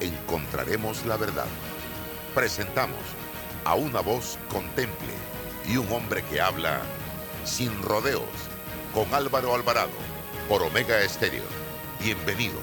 [0.00, 1.46] encontraremos la verdad.
[2.34, 2.98] Presentamos
[3.64, 5.12] a una voz contemple
[5.68, 6.80] y un hombre que habla
[7.44, 8.22] sin rodeos
[8.92, 9.90] con Álvaro Alvarado
[10.48, 11.44] por Omega Estéreo.
[12.02, 12.62] Bienvenidos.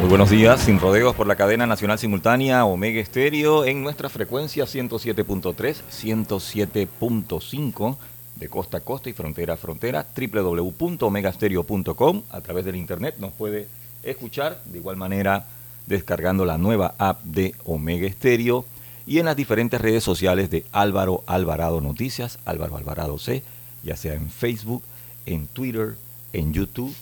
[0.00, 4.64] Muy buenos días, sin rodeos por la cadena nacional simultánea Omega Estéreo en nuestra frecuencia
[4.64, 7.96] 107.3, 107.5
[8.36, 12.22] de costa a costa y frontera a frontera, www.omegastereo.com.
[12.30, 13.68] A través del internet nos puede
[14.02, 15.46] escuchar, de igual manera
[15.86, 18.64] descargando la nueva app de Omega Stereo
[19.06, 23.42] y en las diferentes redes sociales de Álvaro Alvarado Noticias, Álvaro Alvarado C,
[23.82, 24.82] ya sea en Facebook,
[25.26, 25.96] en Twitter,
[26.32, 26.94] en YouTube,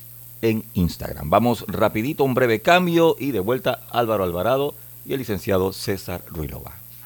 [0.43, 1.31] en Instagram.
[1.31, 4.75] Vamos rapidito, un breve cambio y de vuelta Álvaro Alvarado
[5.07, 6.82] y el licenciado César Ruilova.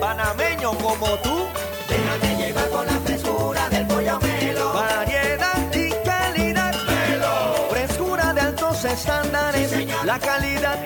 [0.00, 1.36] panameño como tú.
[10.16, 10.85] La calidad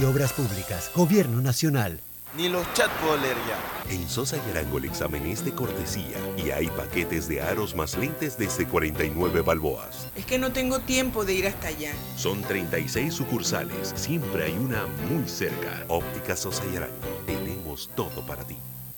[0.00, 2.00] de Obras Públicas, Gobierno Nacional.
[2.34, 3.92] Ni los chat puedo leer ya.
[3.92, 7.98] En Sosa y Arango el examen es de cortesía y hay paquetes de aros más
[7.98, 10.08] lentes desde 49 balboas.
[10.16, 11.92] Es que no tengo tiempo de ir hasta allá.
[12.16, 15.84] Son 36 sucursales, siempre hay una muy cerca.
[15.88, 16.94] Óptica Sosa y Arango,
[17.26, 18.56] tenemos todo para ti.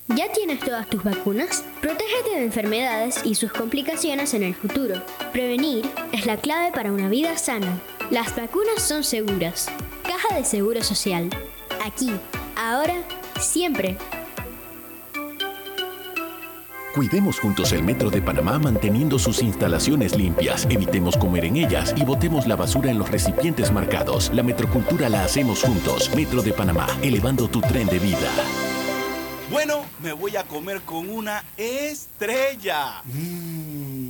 [0.08, 1.64] ¿Ya tienes todas tus vacunas?
[1.80, 5.02] Protégete de enfermedades y sus complicaciones en el futuro.
[5.32, 7.80] Prevenir es la clave para una vida sana.
[8.10, 9.68] Las vacunas son seguras.
[10.22, 11.30] Caja de Seguro Social.
[11.84, 12.10] Aquí,
[12.56, 12.94] ahora,
[13.40, 13.96] siempre.
[16.94, 20.66] Cuidemos juntos el Metro de Panamá manteniendo sus instalaciones limpias.
[20.68, 24.30] Evitemos comer en ellas y botemos la basura en los recipientes marcados.
[24.34, 26.14] La metrocultura la hacemos juntos.
[26.14, 28.30] Metro de Panamá, elevando tu tren de vida.
[29.50, 33.02] Bueno, me voy a comer con una estrella.
[33.04, 33.81] Mm.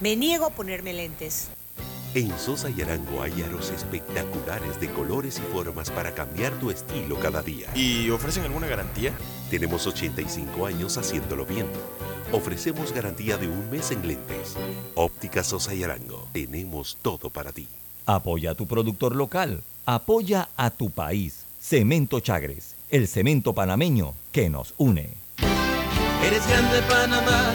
[0.00, 1.48] Me niego a ponerme lentes.
[2.14, 7.18] En Sosa y Arango hay aros espectaculares de colores y formas para cambiar tu estilo
[7.18, 7.68] cada día.
[7.74, 9.12] ¿Y ofrecen alguna garantía?
[9.50, 11.66] Tenemos 85 años haciéndolo bien.
[12.32, 14.56] Ofrecemos garantía de un mes en lentes.
[14.94, 16.28] Óptica Sosa y Arango.
[16.32, 17.66] Tenemos todo para ti.
[18.04, 19.62] Apoya a tu productor local.
[19.86, 21.44] Apoya a tu país.
[21.60, 25.10] Cemento Chagres, el cemento panameño que nos une.
[26.24, 27.54] Eres grande Panamá,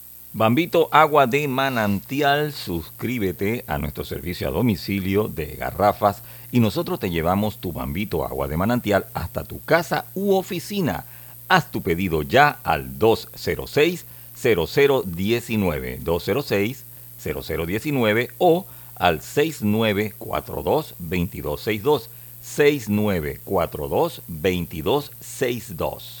[0.33, 6.23] Bambito Agua de Manantial, suscríbete a nuestro servicio a domicilio de garrafas
[6.53, 11.03] y nosotros te llevamos tu Bambito Agua de Manantial hasta tu casa u oficina.
[11.49, 14.05] Haz tu pedido ya al 206
[14.41, 16.85] 0019 206
[17.21, 22.09] 0019 o al 6942 2262
[22.41, 26.20] 6942 2262.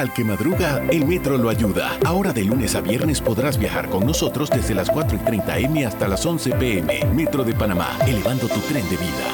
[0.00, 1.98] Al que madruga, el metro lo ayuda.
[2.06, 5.84] Ahora de lunes a viernes podrás viajar con nosotros desde las 4 y 30 M
[5.84, 7.04] hasta las 11 PM.
[7.14, 9.28] Metro de Panamá, elevando tu tren de vida.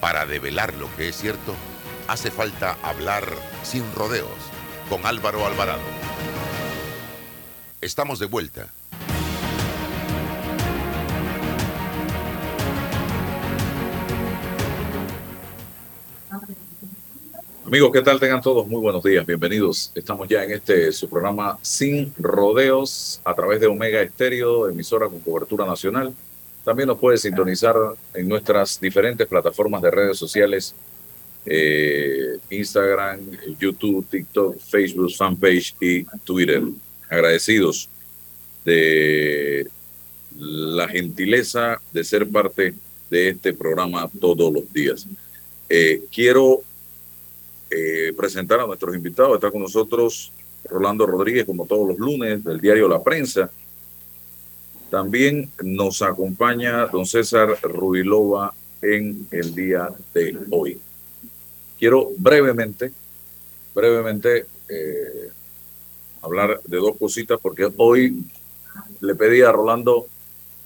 [0.00, 1.52] Para develar lo que es cierto,
[2.08, 3.24] hace falta hablar
[3.62, 4.30] sin rodeos
[4.88, 5.84] con Álvaro Alvarado.
[7.82, 8.72] Estamos de vuelta.
[17.66, 18.20] Amigos, ¿qué tal?
[18.20, 19.90] Tengan todos muy buenos días, bienvenidos.
[19.92, 25.18] Estamos ya en este su programa Sin Rodeos a través de Omega Estéreo, emisora con
[25.18, 26.14] cobertura nacional.
[26.64, 27.74] También nos puede sintonizar
[28.14, 30.76] en nuestras diferentes plataformas de redes sociales,
[31.44, 33.18] eh, Instagram,
[33.58, 36.62] YouTube, TikTok, Facebook, fanpage y Twitter.
[37.10, 37.88] Agradecidos
[38.64, 39.66] de
[40.36, 42.74] la gentileza de ser parte
[43.10, 45.08] de este programa todos los días.
[45.68, 46.62] Eh, quiero
[47.70, 49.34] eh, presentar a nuestros invitados.
[49.34, 50.32] Está con nosotros
[50.64, 53.50] Rolando Rodríguez, como todos los lunes, del diario La Prensa.
[54.90, 60.78] También nos acompaña don César Rubilova en el día de hoy.
[61.78, 62.92] Quiero brevemente,
[63.74, 65.30] brevemente eh,
[66.22, 68.24] hablar de dos cositas, porque hoy
[69.00, 70.06] le pedí a Rolando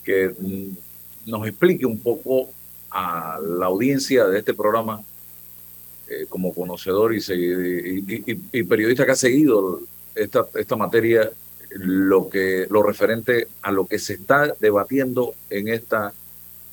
[0.05, 2.51] que mm, nos explique un poco
[2.91, 5.03] a la audiencia de este programa
[6.11, 9.81] eh, como conocedor y, y, y, periodista que ha seguido
[10.13, 11.31] esta, esta materia,
[11.71, 16.13] lo, que, lo referente a lo que se está debatiendo en esta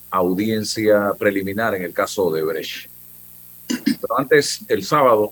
[0.09, 2.89] audiencia preliminar en el caso de Brecht.
[3.67, 5.31] Pero antes, el sábado,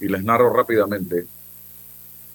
[0.00, 1.26] y les narro rápidamente,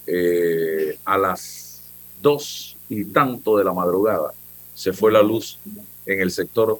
[0.05, 1.81] eh, a las
[2.21, 4.35] dos y tanto de la madrugada
[4.75, 5.57] se fue la luz
[6.05, 6.77] en el sector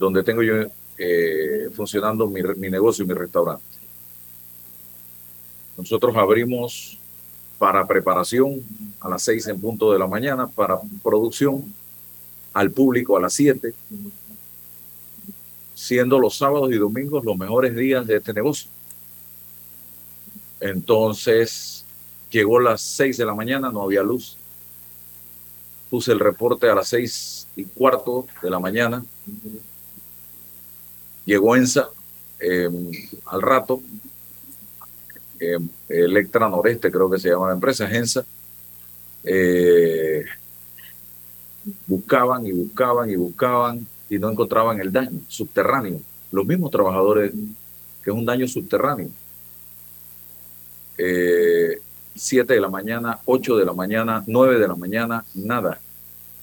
[0.00, 0.54] donde tengo yo
[0.98, 3.64] eh, funcionando mi, negocio y mi restaurante.
[5.76, 6.98] Nosotros abrimos
[7.58, 8.62] para preparación
[9.00, 11.74] a las seis en punto de la mañana, para producción
[12.52, 13.74] al público a las siete,
[15.74, 18.70] siendo los sábados y domingos los mejores días de este negocio.
[20.60, 21.86] Entonces,
[22.30, 24.36] Llegó a las 6 de la mañana, no había luz.
[25.88, 29.04] Puse el reporte a las seis y cuarto de la mañana.
[31.26, 31.88] Llegó ENSA
[32.40, 32.70] eh,
[33.26, 33.82] al rato.
[35.38, 38.24] Eh, Electra Noreste, creo que se llama la empresa, ENSA.
[39.24, 40.24] Eh,
[41.86, 46.00] buscaban y buscaban y buscaban y no encontraban el daño subterráneo.
[46.30, 47.32] Los mismos trabajadores,
[48.02, 49.08] que es un daño subterráneo.
[50.96, 51.80] Eh,
[52.14, 55.80] 7 de la mañana, 8 de la mañana, 9 de la mañana, nada.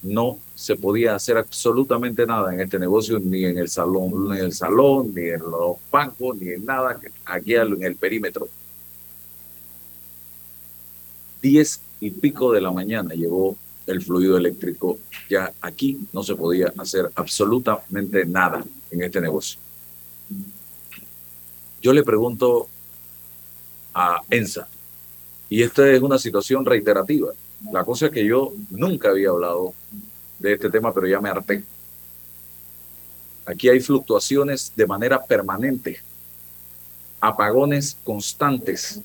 [0.04, 4.46] No se podía hacer absolutamente nada en este negocio, ni en el salón, ni en
[4.46, 8.48] el salón, ni en los bancos, ni en nada, aquí en el perímetro.
[11.42, 13.56] 10 y pico de la mañana llegó
[13.88, 14.98] el fluido eléctrico.
[15.30, 19.60] Ya aquí no se podía hacer absolutamente nada en este negocio.
[21.82, 22.68] Yo le pregunto
[23.94, 24.68] a ENSA,
[25.50, 27.34] y esta es una situación reiterativa.
[27.72, 29.74] La cosa es que yo nunca había hablado
[30.40, 31.64] de este tema, pero ya me harté.
[33.46, 36.00] Aquí hay fluctuaciones de manera permanente,
[37.20, 39.02] apagones constantes.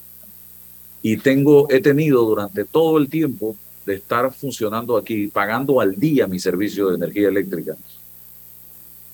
[1.02, 6.26] Y tengo, he tenido durante todo el tiempo de estar funcionando aquí, pagando al día
[6.26, 7.76] mi servicio de energía eléctrica,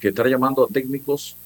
[0.00, 1.36] que estar llamando a técnicos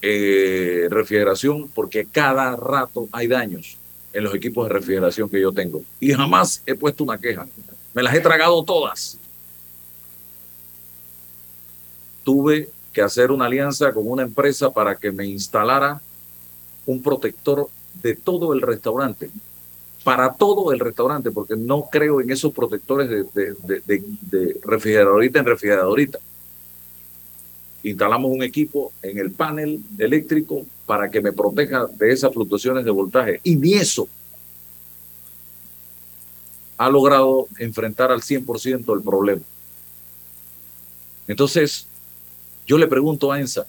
[0.00, 3.76] eh, refrigeración porque cada rato hay daños
[4.18, 5.82] en los equipos de refrigeración que yo tengo.
[6.00, 7.46] Y jamás he puesto una queja.
[7.94, 9.16] Me las he tragado todas.
[12.24, 16.00] Tuve que hacer una alianza con una empresa para que me instalara
[16.84, 17.68] un protector
[18.02, 19.30] de todo el restaurante.
[20.02, 26.18] Para todo el restaurante, porque no creo en esos protectores de, refrigeradorita en refrigeradorita.
[27.82, 32.90] Instalamos un equipo en el panel eléctrico para que me proteja de esas fluctuaciones de
[32.90, 33.40] voltaje.
[33.44, 34.08] Y ni eso
[36.76, 39.42] ha logrado enfrentar al 100% el problema.
[41.26, 41.86] Entonces,
[42.66, 43.66] yo le pregunto a ENSA,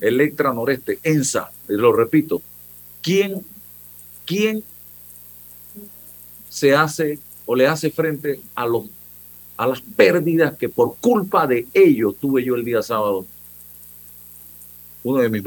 [0.00, 2.42] Electra Noreste, ENSA, lo repito,
[3.02, 3.44] ¿quién,
[4.24, 4.64] quién
[6.48, 8.84] se hace o le hace frente a, los,
[9.60, 13.26] a las pérdidas que por culpa de ellos tuve yo el día sábado
[15.04, 15.42] uno de mis,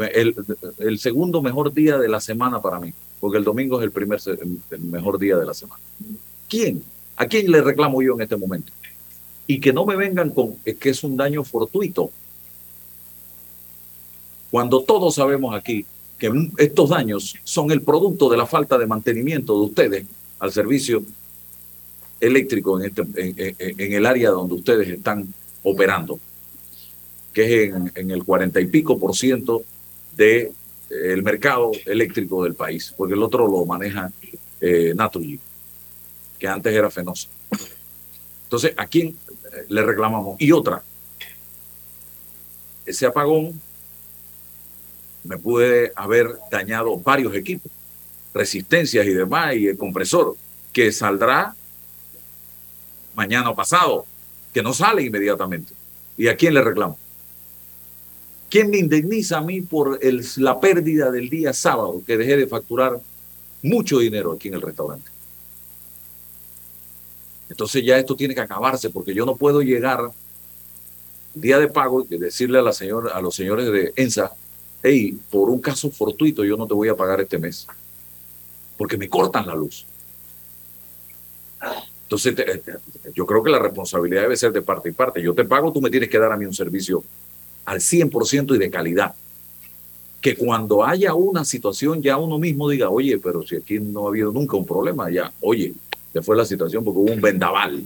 [0.78, 4.20] el, segundo mejor día de la semana para mí, porque el domingo es el primer
[4.70, 5.82] el mejor día de la semana.
[6.48, 6.84] ¿Quién?
[7.16, 8.72] ¿A quién le reclamo yo en este momento?
[9.48, 12.12] Y que no me vengan con es que es un daño fortuito.
[14.52, 15.88] Cuando todos sabemos aquí
[16.20, 20.06] que estos daños son el producto de la falta de mantenimiento de ustedes
[20.38, 21.04] al servicio
[22.26, 26.20] eléctrico en, este, en, el área donde ustedes están operando
[27.34, 29.64] que es en, el cuarenta y pico por ciento
[30.16, 30.54] del
[30.90, 34.12] de, eh, mercado eléctrico del país, porque el otro lo maneja
[34.62, 35.40] eh, Naturgy,
[36.38, 37.28] que antes era Fenosa.
[38.44, 39.18] Entonces, ¿a quién
[39.68, 40.40] le reclamamos?
[40.40, 40.84] Y otra,
[42.86, 43.60] ese apagón
[45.24, 47.72] me puede haber dañado varios equipos,
[48.34, 50.36] resistencias y demás, y el compresor,
[50.72, 51.56] que saldrá
[53.16, 54.06] mañana o pasado,
[54.54, 55.74] que no sale inmediatamente.
[56.18, 56.98] ¿Y a quién le reclamo?
[58.50, 60.00] ¿Quién me indemniza a mí por
[60.38, 63.00] la pérdida del día sábado que dejé de facturar
[63.64, 65.10] mucho dinero aquí en el restaurante?
[67.50, 70.12] Entonces ya esto tiene que acabarse porque yo no puedo llegar
[71.34, 74.34] día de pago y decirle a, la señora, a los señores de ENSA,
[74.84, 77.68] hey, por un caso fortuito yo no te voy a pagar este mes
[78.78, 79.86] porque me cortan la luz.
[82.14, 82.62] Entonces,
[83.16, 85.20] yo creo que la responsabilidad debe ser de parte y parte.
[85.20, 87.04] Yo te pago, tú me tienes que dar a mí un servicio
[87.66, 89.16] al 100% y de calidad.
[90.22, 94.10] Que cuando haya una situación ya uno mismo diga, oye, pero si aquí no ha
[94.10, 95.74] habido nunca un problema, ya, oye,
[96.14, 97.84] ya fue la situación porque hubo un vendaval.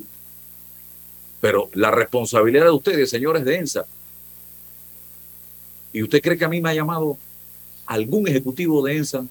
[1.39, 3.85] Pero la responsabilidad de ustedes, señores de ENSA,
[5.93, 7.17] ¿y usted cree que a mí me ha llamado
[7.85, 9.25] algún ejecutivo de ENSA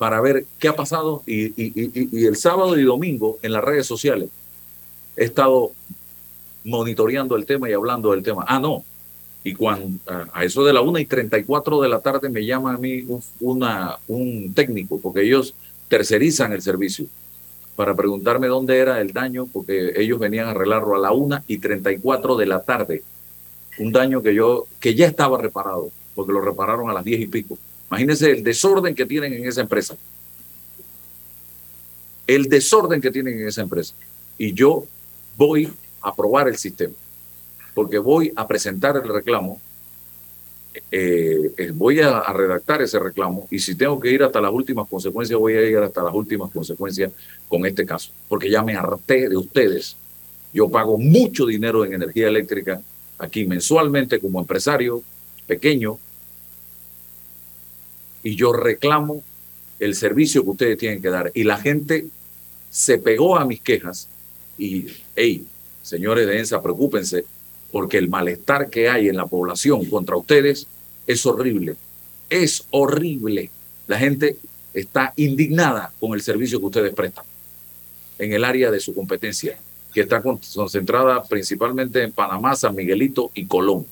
[0.00, 1.22] para ver qué ha pasado?
[1.26, 1.52] Y,
[2.24, 4.30] el sábado y domingo en las redes sociales
[5.14, 5.72] he estado
[6.64, 8.46] monitoreando el tema y hablando del tema.
[8.48, 8.82] Ah, no.
[9.44, 9.98] Y cuando
[10.32, 13.06] a eso de la 1 y 34 de la tarde me llama a mí
[13.40, 15.52] un técnico, porque ellos
[15.88, 17.04] tercerizan el servicio,
[17.76, 21.58] para preguntarme dónde era el daño, porque ellos venían a arreglarlo a la 1 y
[21.58, 23.02] 34 de la tarde.
[23.78, 27.26] Un daño que yo, que ya estaba reparado, porque lo repararon a las 10 y
[27.26, 27.58] pico.
[27.90, 29.96] Imagínense el desorden que tienen en esa empresa.
[32.26, 33.94] El desorden que tienen en esa empresa.
[34.38, 34.86] Y yo
[35.36, 36.94] voy aprobar el sistema,
[37.74, 39.60] porque voy a presentar el reclamo
[40.92, 44.52] eh, eh, voy a, a redactar ese reclamo y si tengo que ir hasta las
[44.52, 47.10] últimas consecuencias, voy a ir hasta las últimas consecuencias
[47.48, 49.96] con este caso, porque ya me harté de ustedes.
[50.52, 52.80] Yo pago mucho dinero en energía eléctrica
[53.18, 55.02] aquí mensualmente como empresario
[55.48, 55.98] pequeño
[58.22, 59.22] y yo reclamo
[59.78, 61.30] el servicio que ustedes tienen que dar.
[61.34, 62.06] Y la gente
[62.70, 64.08] se pegó a mis quejas
[64.58, 64.86] y,
[65.16, 65.46] hey,
[65.82, 67.24] señores de ENSA, preocúpense,
[67.72, 70.66] porque el malestar que hay en la población contra ustedes
[71.06, 71.76] es horrible.
[72.28, 73.50] Es horrible.
[73.86, 74.36] La gente
[74.74, 77.24] está indignada con el servicio que ustedes prestan
[78.18, 79.58] en el área de su competencia,
[79.94, 83.86] que está concentrada principalmente en Panamá, San Miguelito y Colón.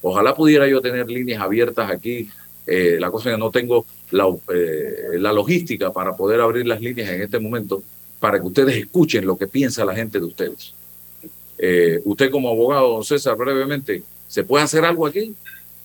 [0.00, 2.30] Ojalá pudiera yo tener líneas abiertas aquí.
[2.66, 6.80] Eh, la cosa es que no tengo la, eh, la logística para poder abrir las
[6.80, 7.82] líneas en este momento
[8.20, 10.74] para que ustedes escuchen lo que piensa la gente de ustedes.
[11.58, 15.34] Eh, usted como abogado, don César, brevemente, ¿se puede hacer algo aquí?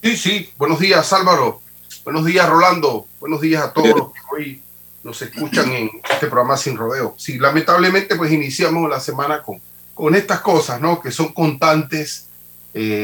[0.04, 0.50] Sí, sí.
[0.58, 1.62] Buenos días, Álvaro.
[2.04, 3.08] Buenos días, Rolando.
[3.20, 4.62] Buenos días a todos los que hoy
[5.04, 7.16] nos escuchan en este programa Sin Rodeo.
[7.18, 9.60] Sí, lamentablemente, pues iniciamos la semana con,
[9.94, 11.02] con estas cosas, ¿no?
[11.02, 12.26] Que son constantes.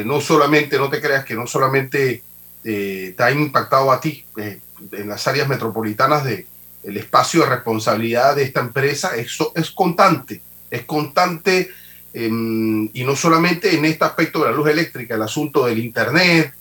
[0.05, 2.21] No solamente, no te creas que no solamente
[2.63, 4.59] eh, te ha impactado a ti eh,
[4.91, 6.47] en las áreas metropolitanas de
[6.83, 11.69] espacio de responsabilidad de esta empresa, eso es constante, es constante
[12.13, 16.53] em, y no solamente en este aspecto de la luz eléctrica, el asunto del internet,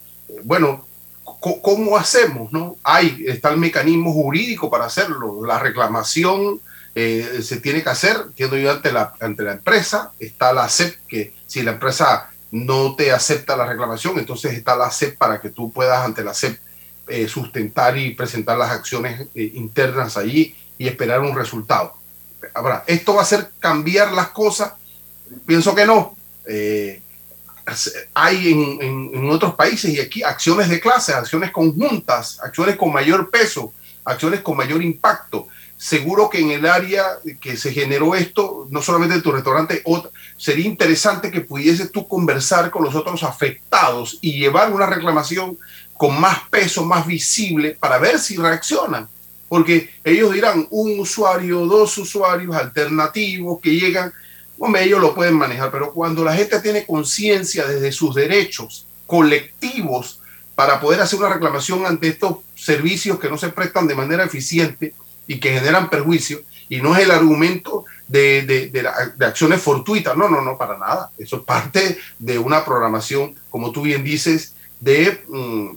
[0.45, 0.87] bueno,
[1.25, 2.53] ¿cómo hacemos?
[2.53, 2.77] No?
[2.85, 5.45] Hay, está el mecanismo jurídico para hacerlo.
[5.45, 6.61] La reclamación
[6.95, 10.13] eh, se tiene que hacer, entiendo yo, ante la, ante la empresa.
[10.21, 14.91] Está la CEP, que si la empresa no te acepta la reclamación, entonces está la
[14.91, 16.61] CEP para que tú puedas ante la CEP
[17.09, 21.95] eh, sustentar y presentar las acciones eh, internas allí y esperar un resultado.
[22.55, 24.75] Ahora, ¿esto va a hacer cambiar las cosas?
[25.47, 26.15] Pienso que no.
[26.47, 27.01] Eh,
[28.13, 33.31] hay en, en, otros países y aquí acciones de clase, acciones conjuntas, acciones con mayor
[33.31, 33.73] peso,
[34.05, 35.49] acciones con mayor impacto.
[35.83, 39.83] Seguro que en el área que se generó esto, no solamente en tu restaurante,
[40.37, 45.59] sería interesante que pudieses tú conversar con los otros afectados y llevar una reclamación
[45.95, 49.09] con más peso, más visible, para ver si reaccionan.
[49.49, 54.12] Porque ellos dirán un usuario, dos usuarios alternativos que llegan
[54.61, 60.21] Hombre, ellos lo pueden manejar, pero cuando la gente tiene conciencia desde sus derechos colectivos
[60.55, 64.95] para poder hacer una reclamación ante estos servicios que no se prestan de manera eficiente
[65.33, 70.42] y que generan perjuicio, y no es el argumento de, de, acciones fortuitas, no, no,
[70.42, 71.11] no, para nada.
[71.16, 75.71] Eso es parte de una programación, como tú bien dices, de mm,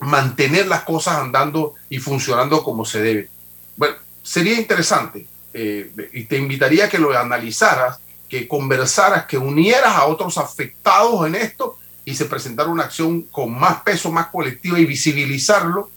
[0.00, 3.28] mantener las cosas andando y funcionando como se debe.
[3.76, 9.94] Bueno, sería interesante eh, y te invitaría a que lo analizaras que conversaras, que unieras
[9.94, 14.78] a otros afectados en esto y se presentara una acción con más peso, más colectiva
[14.78, 15.90] y visibilizarlo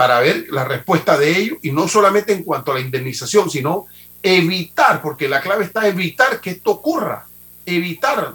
[0.00, 3.84] para ver la respuesta de ellos y no solamente en cuanto a la indemnización, sino
[4.22, 7.26] evitar, porque la clave está evitar que esto ocurra,
[7.66, 8.32] evitar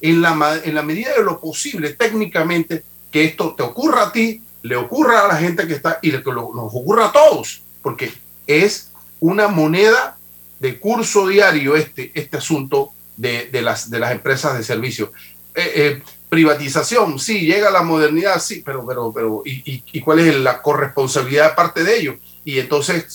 [0.00, 4.40] en, la, en la medida de lo posible técnicamente que esto te ocurra a ti,
[4.62, 8.10] le ocurra a la gente que está y que nos ocurra a todos, porque
[8.46, 10.16] es una moneda
[10.60, 15.12] de curso diario este, este asunto de, de, las, de las empresas de servicio.
[15.54, 20.34] Eh, eh, privatización, sí, llega la modernidad, sí, pero, pero, pero ¿y, y, cuál es
[20.36, 22.16] la corresponsabilidad de parte de ellos?
[22.44, 23.06] Y entonces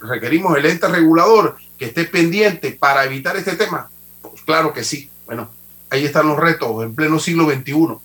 [0.00, 3.90] requerimos el ente regulador que esté pendiente para evitar este tema.
[4.22, 5.10] Pues claro que sí.
[5.26, 5.50] Bueno,
[5.90, 7.98] ahí están los retos en pleno siglo XXI.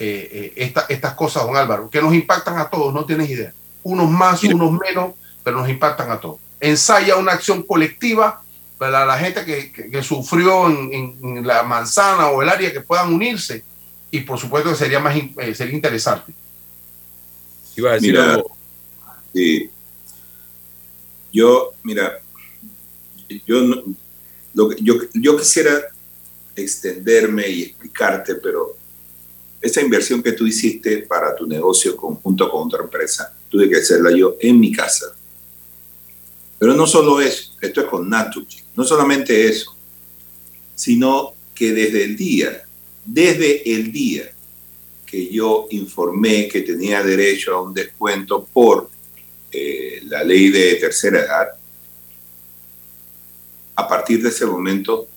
[0.00, 3.52] Eh, esta, estas cosas, don Álvaro, que nos impactan a todos, no tienes idea.
[3.82, 8.42] Unos más, unos menos, pero nos impactan a todos ensaya una acción colectiva
[8.78, 13.12] para la gente que, que, sufrió en, en, la manzana o el área que puedan
[13.12, 13.64] unirse
[14.10, 16.32] y por supuesto que sería más eh, sería interesante.
[17.76, 18.56] Iba a decir mira, algo.
[19.34, 19.70] Sí.
[21.32, 22.20] Yo, mira,
[23.46, 23.84] yo,
[24.54, 25.80] lo, yo, yo quisiera
[26.56, 28.76] extenderme y explicarte, pero
[29.60, 34.10] esa inversión que tú hiciste para tu negocio conjunto con otra empresa, tuve que hacerla
[34.10, 35.14] yo en mi casa
[36.58, 39.76] pero no solo eso, esto es con Naturgy, no solamente eso,
[40.74, 42.64] sino que desde el día,
[43.10, 44.30] desde el día
[45.06, 48.90] que yo informé que tenía derecho a un descuento por
[49.50, 51.48] eh, la ley de tercera edad,
[53.76, 55.08] a partir de ese momento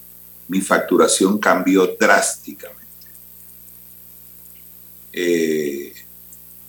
[0.48, 2.80] mi facturación cambió drásticamente.
[5.12, 5.94] Eh,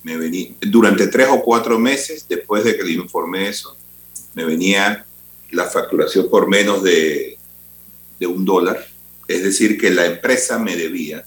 [0.02, 3.76] me durante tres o cuatro meses después de que le informé eso,
[4.34, 5.06] me venía
[5.52, 7.38] la facturación por menos de,
[8.18, 8.91] de un dólar,
[9.28, 11.24] es decir, que la empresa me debía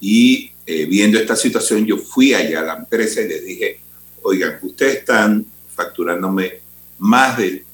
[0.00, 3.80] y eh, viendo esta situación, yo fui allá a la empresa y les dije,
[4.22, 6.60] oigan, ustedes están facturándome
[6.98, 7.64] más del,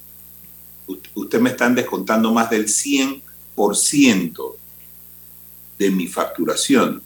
[1.13, 4.55] ustedes me están descontando más del 100%
[5.77, 7.01] de mi facturación.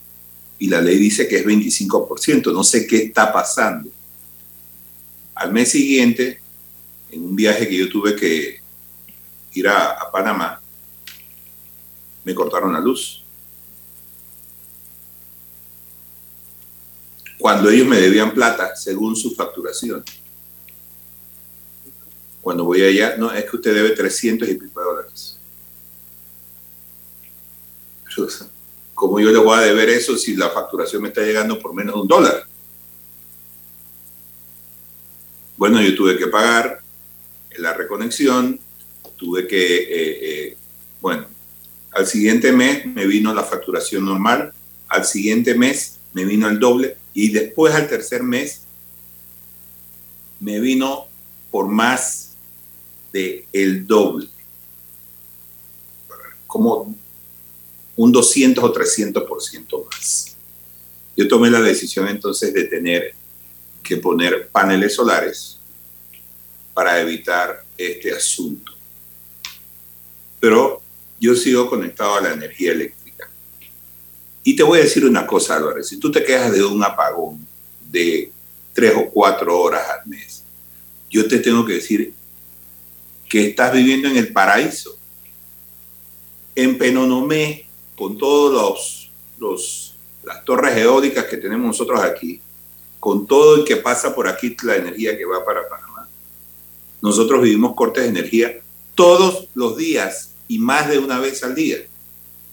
[0.58, 2.54] Y la ley dice que es 25%.
[2.54, 3.90] No sé qué está pasando.
[5.34, 6.40] Al mes siguiente,
[7.12, 8.62] en un viaje que yo tuve que
[9.54, 10.62] ir a, a Panamá,
[12.26, 13.24] me cortaron la luz.
[17.38, 20.04] Cuando ellos me debían plata según su facturación.
[22.42, 25.40] Cuando voy allá, no, es que usted debe 300 y pico de dólares.
[28.94, 31.96] ¿Cómo yo le voy a deber eso si la facturación me está llegando por menos
[31.96, 32.44] de un dólar?
[35.58, 36.80] Bueno, yo tuve que pagar
[37.58, 38.60] la reconexión,
[39.18, 40.58] tuve que, eh, eh,
[41.02, 41.28] bueno,
[41.96, 44.54] al siguiente mes me vino la facturación normal,
[44.90, 48.64] al siguiente mes me vino el doble y después al tercer mes
[50.42, 51.08] me vino
[51.50, 52.34] por más
[53.14, 54.28] de el doble.
[56.46, 56.94] Como
[57.96, 60.36] un 200 o 300% más.
[61.16, 63.16] Yo tomé la decisión entonces de tener
[63.82, 65.60] que poner paneles solares
[66.74, 68.74] para evitar este asunto.
[70.42, 70.82] Pero
[71.20, 73.30] yo sigo conectado a la energía eléctrica.
[74.44, 77.46] Y te voy a decir una cosa, Álvarez, si tú te quejas de un apagón
[77.90, 78.32] de
[78.74, 80.44] tres o cuatro horas al mes,
[81.10, 82.14] yo te tengo que decir
[83.28, 84.98] que estás viviendo en el paraíso.
[86.54, 92.42] En Penonomé, con todos los, las torres eólicas que tenemos nosotros aquí,
[93.00, 96.08] con todo el que pasa por aquí, la energía que va para Panamá,
[97.02, 98.60] nosotros vivimos cortes de energía
[98.94, 101.78] todos los días y más de una vez al día.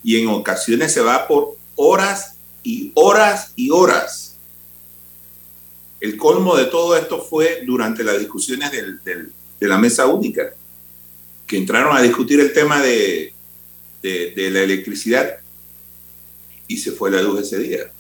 [0.03, 4.37] Y en ocasiones se va por horas y horas y horas.
[6.01, 10.53] El colmo de todo esto fue durante las discusiones de la mesa única,
[11.47, 13.35] que entraron a discutir el tema de,
[14.03, 15.39] la electricidad
[16.67, 17.93] y se fue la luz ese día,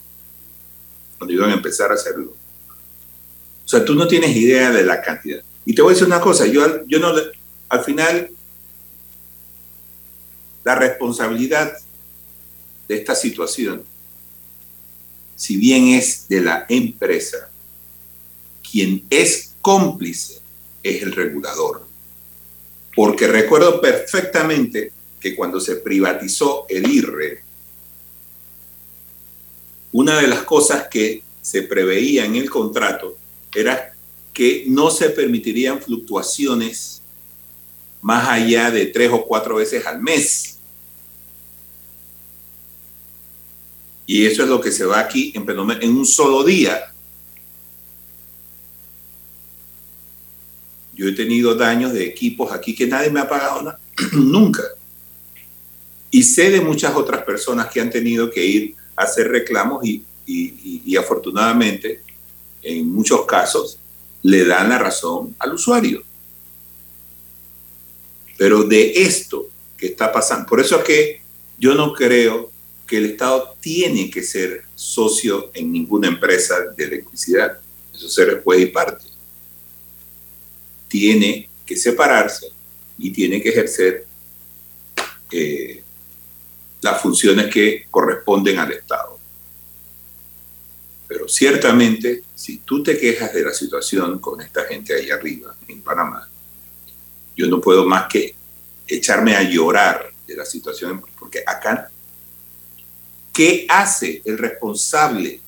[1.18, 2.34] cuando iban a empezar a hacerlo.
[3.64, 5.42] O sea, tú no tienes idea de la cantidad.
[5.64, 7.12] Y te voy a decir una cosa, yo, yo no,
[7.68, 8.30] al final
[10.64, 11.72] la responsabilidad
[12.88, 13.84] de esta situación,
[15.36, 17.50] si bien es de la empresa,
[18.70, 20.40] quien es cómplice
[20.82, 21.84] es el regulador.
[22.94, 27.42] Porque recuerdo perfectamente que cuando se privatizó el IRRE,
[29.92, 33.16] una de las cosas que se preveía en el contrato
[33.54, 33.94] era
[34.32, 37.02] que no se permitirían fluctuaciones
[38.00, 40.51] más allá de tres o cuatro veces al mes.
[44.06, 46.92] Y eso es lo que se va aquí en, en un solo día.
[50.94, 53.76] Yo he tenido daños de equipos aquí que nadie me ha pagado
[54.12, 54.62] nunca.
[56.10, 60.04] Y sé de muchas otras personas que han tenido que ir a hacer reclamos y,
[60.26, 62.02] y afortunadamente,
[62.62, 63.78] en muchos casos,
[64.22, 66.02] le dan la razón al usuario.
[68.36, 71.22] Pero de esto que está pasando, por eso es que
[71.58, 72.51] yo no creo
[72.86, 77.58] que el Estado tiene que ser socio en ninguna empresa de electricidad.
[77.94, 79.04] Eso se después y parte.
[80.88, 82.48] Tiene que separarse
[82.98, 84.06] y tiene que ejercer
[85.30, 85.82] eh,
[86.80, 89.18] las funciones que corresponden al Estado.
[91.06, 95.80] Pero ciertamente, si tú te quejas de la situación con esta gente ahí arriba, en
[95.82, 96.28] Panamá,
[97.36, 98.34] yo no puedo más que
[98.86, 101.91] echarme a llorar de la situación, porque acá
[103.32, 105.40] ¿Qué hace el responsable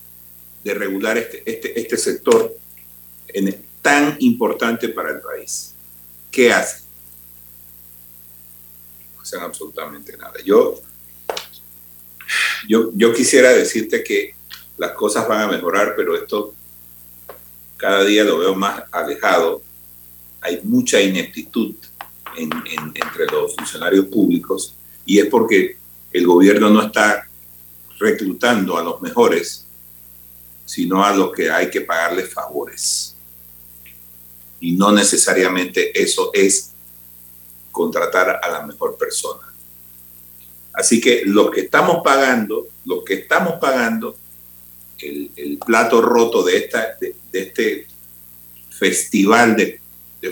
[0.62, 2.56] de regular este, este, este sector
[3.82, 5.74] tan importante para el país?
[6.30, 6.82] ¿Qué hace?
[9.14, 10.40] No hacen absolutamente nada.
[10.44, 10.80] Yo,
[12.66, 14.34] yo, yo quisiera decirte que
[14.78, 16.54] las cosas van a mejorar, pero esto
[17.76, 19.62] cada día lo veo más alejado.
[20.40, 21.74] Hay mucha ineptitud
[22.36, 25.76] entre los funcionarios públicos y es porque
[26.12, 27.28] el gobierno no está
[28.04, 29.64] reclutando a los mejores,
[30.66, 33.16] sino a los que hay que pagarles favores.
[34.60, 36.70] Y no necesariamente eso es
[37.70, 39.52] contratar a la mejor persona.
[40.72, 44.16] Así que lo que estamos pagando, lo que estamos pagando,
[44.98, 47.86] el, plato roto de, esta, de, este
[48.70, 49.80] festival de,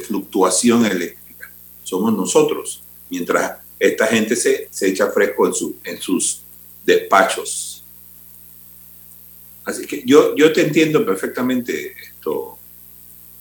[0.00, 6.41] fluctuación eléctrica, somos nosotros, mientras esta gente se, se echa fresco en, su, en sus
[6.84, 7.84] despachos.
[9.64, 12.58] Así que yo, yo te entiendo perfectamente esto,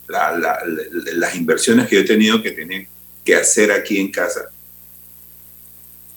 [0.07, 2.87] la- la- la- las inversiones que yo he tenido que tener
[3.25, 4.49] que hacer aquí en casa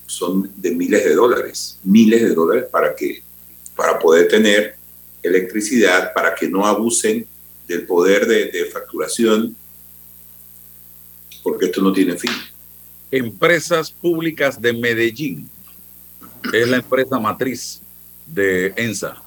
[0.06, 3.22] son de miles de dólares, miles de dólares para que
[3.74, 4.76] para poder tener
[5.22, 7.26] electricidad, para que no abusen
[7.66, 9.56] del poder de, de facturación,
[11.42, 12.30] porque esto no tiene fin.
[13.10, 15.48] Empresas Públicas de Medellín
[16.52, 17.80] es la empresa matriz
[18.26, 19.22] de ENSA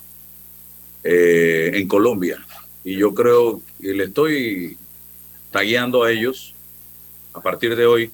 [1.04, 2.46] eh, en Colombia.
[2.84, 4.78] Y yo creo que le estoy
[5.52, 6.54] tagueando a ellos
[7.34, 8.12] a partir de hoy,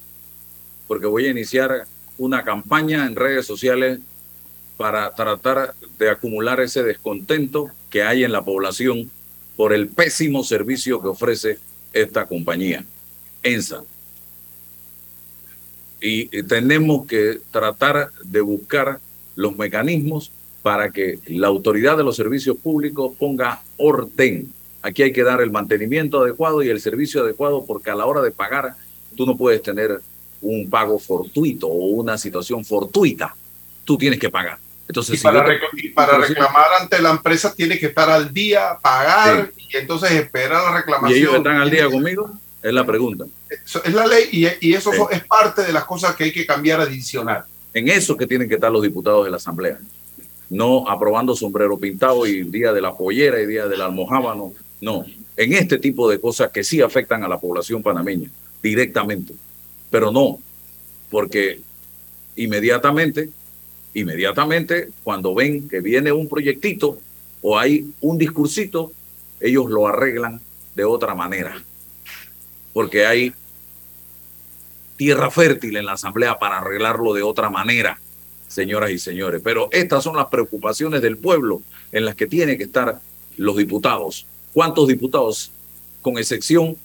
[0.86, 1.86] porque voy a iniciar
[2.18, 4.00] una campaña en redes sociales
[4.76, 9.10] para tratar de acumular ese descontento que hay en la población
[9.56, 11.58] por el pésimo servicio que ofrece
[11.92, 12.84] esta compañía,
[13.42, 13.84] ENSA
[16.06, 18.98] y tenemos que tratar de buscar
[19.36, 20.30] los mecanismos
[20.62, 24.52] para que la autoridad de los servicios públicos ponga orden.
[24.82, 28.20] Aquí hay que dar el mantenimiento adecuado y el servicio adecuado porque a la hora
[28.20, 28.74] de pagar
[29.16, 30.00] tú no puedes tener
[30.42, 33.34] un pago fortuito o una situación fortuita.
[33.84, 34.58] Tú tienes que pagar.
[34.86, 35.88] Entonces, Y si para, te- y
[36.28, 40.74] reclamar ante la empresa tiene que estar al día, pagar y entonces esperar la ¿Y
[40.82, 41.18] reclamación.
[41.18, 42.30] ellos están al día conmigo?
[42.64, 43.26] Es la pregunta.
[43.50, 44.98] Es la ley y, y eso Sí.
[45.10, 47.44] es parte de las cosas que hay que cambiar adicional.
[47.74, 49.78] En eso que tienen que estar los diputados de la Asamblea.
[50.48, 54.54] No aprobando sombrero pintado y día de la pollera y día del almohábano.
[54.80, 55.04] No.
[55.36, 58.30] En este tipo de cosas que sí afectan a la población panameña
[58.62, 59.34] directamente.
[59.90, 60.38] Pero no,
[61.10, 61.60] porque
[62.36, 63.28] inmediatamente,
[63.92, 66.98] inmediatamente, cuando ven que viene un proyectito
[67.42, 68.90] o hay un discursito,
[69.40, 70.40] ellos lo arreglan
[70.74, 71.62] de otra manera.
[72.74, 73.32] Porque hay
[74.96, 77.98] tierra fértil en la Asamblea para arreglarlo de otra manera,
[78.48, 79.40] señoras y señores.
[79.42, 83.00] Pero estas son las preocupaciones del pueblo en las que tienen que estar
[83.36, 84.26] los diputados.
[84.52, 85.50] ¿Cuántos diputados,
[86.02, 86.76] con excepción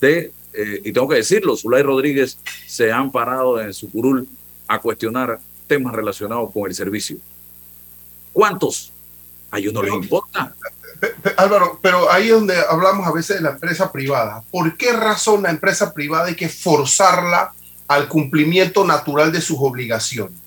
[0.00, 4.28] de, eh, y tengo que decirlo, Zulay Rodríguez, se han parado en su curul
[4.66, 7.18] a cuestionar temas relacionados con el servicio?
[8.32, 8.92] ¿Cuántos?
[9.50, 10.54] A ellos no les importa.
[11.36, 14.42] Álvaro, pero ahí es donde hablamos a veces de la empresa privada.
[14.50, 17.52] ¿Por qué razón la empresa privada hay que forzarla
[17.86, 20.38] al cumplimiento natural de sus obligaciones?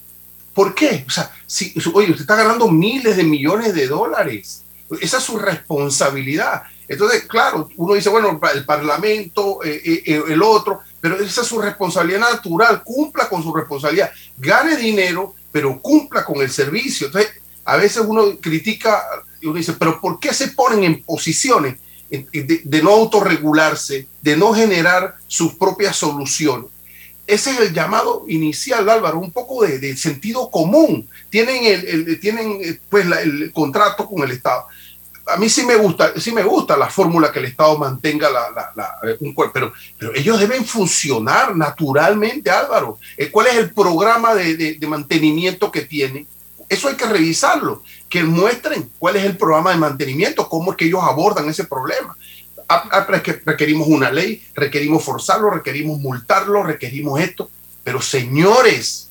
[0.54, 1.06] ¿Por qué?
[1.08, 4.64] O sea, si, oye, usted está ganando miles de millones de dólares.
[5.02, 6.64] Esa es su responsabilidad.
[6.88, 11.48] Entonces, claro, uno dice, bueno, el Parlamento, eh, eh, eh, el otro, pero esa es
[11.48, 12.82] su responsabilidad natural.
[12.84, 14.10] Cumpla con su responsabilidad.
[14.38, 17.08] Gane dinero, pero cumpla con el servicio.
[17.08, 17.32] Entonces,
[17.68, 19.04] a veces uno critica
[19.42, 21.76] y uno dice, pero ¿por qué se ponen en posiciones
[22.10, 26.68] de, no autorregularse, de no generar sus propias soluciones?
[27.28, 31.10] Ese es el llamado inicial, Álvaro, un poco de, sentido común.
[31.30, 34.64] Tienen, el, tienen eh, pues, el contrato con el Estado.
[35.26, 38.30] A mí sí me gusta, sí me gusta la fórmula que el Estado mantenga
[39.04, 42.98] eh, un cuerpo, pero, pero ellos deben funcionar naturalmente, Álvaro.
[43.18, 46.26] Eh, ¿Cuál es el programa de, de- de mantenimiento que tienen?
[46.70, 50.86] Eso hay que revisarlo, que muestren cuál es el programa de mantenimiento, cómo es que
[50.86, 52.18] ellos abordan ese problema.
[52.68, 53.08] Ah, ah,
[53.46, 57.50] requerimos una ley, requerimos forzarlo, requerimos multarlo, requerimos esto.
[57.84, 59.10] Pero señores,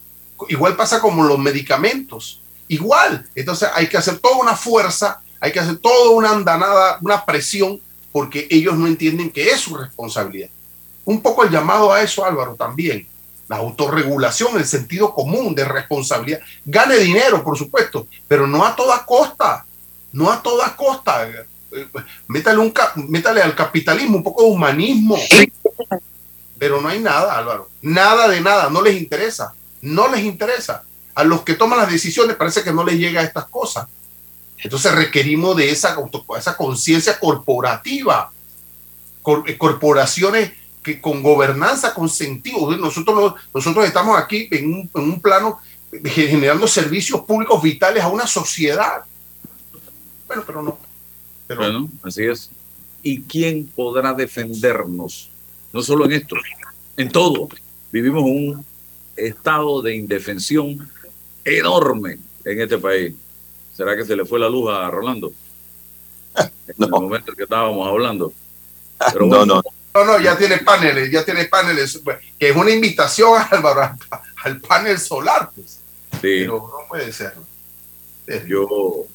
[0.49, 3.27] igual pasa como los medicamentos, igual.
[3.35, 7.81] Entonces hay que hacer toda una fuerza, hay que hacer toda una andanada, una presión,
[8.13, 10.51] porque ellos no entienden que es su responsabilidad.
[11.07, 13.07] Un poco el llamado a eso, Álvaro, también.
[13.49, 16.41] La autorregulación, el sentido común de responsabilidad.
[16.65, 19.65] Gane dinero, por supuesto, pero no a toda costa.
[20.13, 21.29] No a toda costa.
[22.27, 22.73] Métale, un,
[23.09, 25.17] métale al capitalismo un poco de humanismo.
[26.59, 27.69] Pero no hay nada, Álvaro.
[27.83, 28.71] Nada de nada.
[28.71, 29.53] No les interesa.
[29.83, 30.83] No les interesa.
[31.15, 33.87] A los que toman las decisiones parece que no les llega a estas cosas.
[34.59, 35.97] Entonces requerimos de esa,
[36.39, 38.33] esa conciencia corporativa.
[39.23, 40.53] Cor- eh, corporaciones
[40.87, 42.77] que con gobernanza, con sentido.
[42.77, 45.59] Nosotros, no- nosotros estamos aquí en un, en un plano
[46.05, 49.03] generando servicios públicos vitales a una sociedad.
[50.29, 50.79] Bueno, pero no.
[51.49, 52.51] Bueno, así es.
[53.03, 55.29] ¿Y quién podrá defendernos?
[55.73, 56.37] No solo en esto,
[56.97, 57.49] en todo.
[57.91, 58.65] Vivimos un
[59.17, 60.89] estado de indefensión
[61.45, 63.15] enorme en este país.
[63.77, 65.33] ¿Será que se le fue la luz a Rolando?
[66.69, 68.33] En el momento en que estábamos hablando.
[69.13, 69.55] Pero bueno, no.
[69.57, 69.63] No,
[70.05, 72.01] no, ya tiene paneles, ya tiene paneles,
[72.39, 73.99] que es una invitación, Álvaro, al,
[74.45, 75.81] al panel solar, pues.
[76.13, 76.21] Sí.
[76.23, 77.35] Pero no puede ser.
[78.47, 79.07] Yo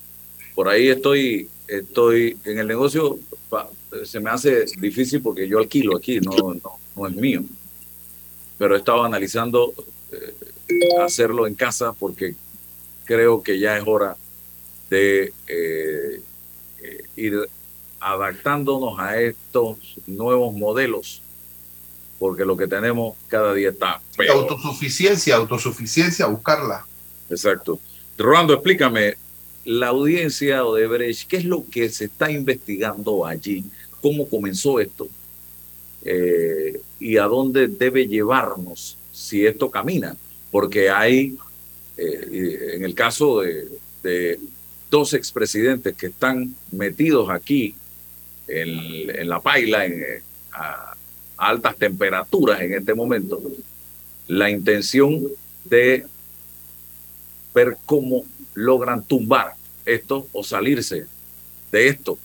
[0.55, 3.19] por ahí estoy, estoy en el negocio,
[4.05, 7.43] se me hace difícil porque yo alquilo aquí, no, no, no es mío.
[8.57, 9.73] Pero he estado analizando
[10.11, 10.35] eh,
[11.03, 12.35] hacerlo en casa porque
[13.05, 14.15] creo que ya es hora
[14.89, 16.21] de eh,
[17.15, 17.49] ir
[18.01, 21.21] adaptándonos a estos nuevos modelos,
[22.19, 24.37] porque lo que tenemos cada día está peor.
[24.37, 26.85] Autosuficiencia, autosuficiencia, buscarla.
[27.29, 27.79] Exacto.
[28.17, 29.15] Rolando, explícame,
[29.63, 33.63] la audiencia de Brecht, ¿qué es lo que se está investigando allí?
[34.01, 35.07] ¿Cómo comenzó esto?
[36.03, 40.17] Eh, ¿Y a dónde debe llevarnos si esto camina?
[40.49, 41.37] Porque hay,
[41.97, 43.67] eh, en el caso de,
[44.01, 44.39] de
[44.89, 47.75] dos expresidentes que están metidos aquí
[48.51, 50.03] en, la paila en,
[50.51, 50.95] a,
[51.37, 53.41] altas temperaturas en este momento,
[54.27, 55.23] la intención
[55.65, 56.05] de
[57.53, 61.05] ver cómo logran tumbar esto o salirse
[61.71, 62.17] de esto.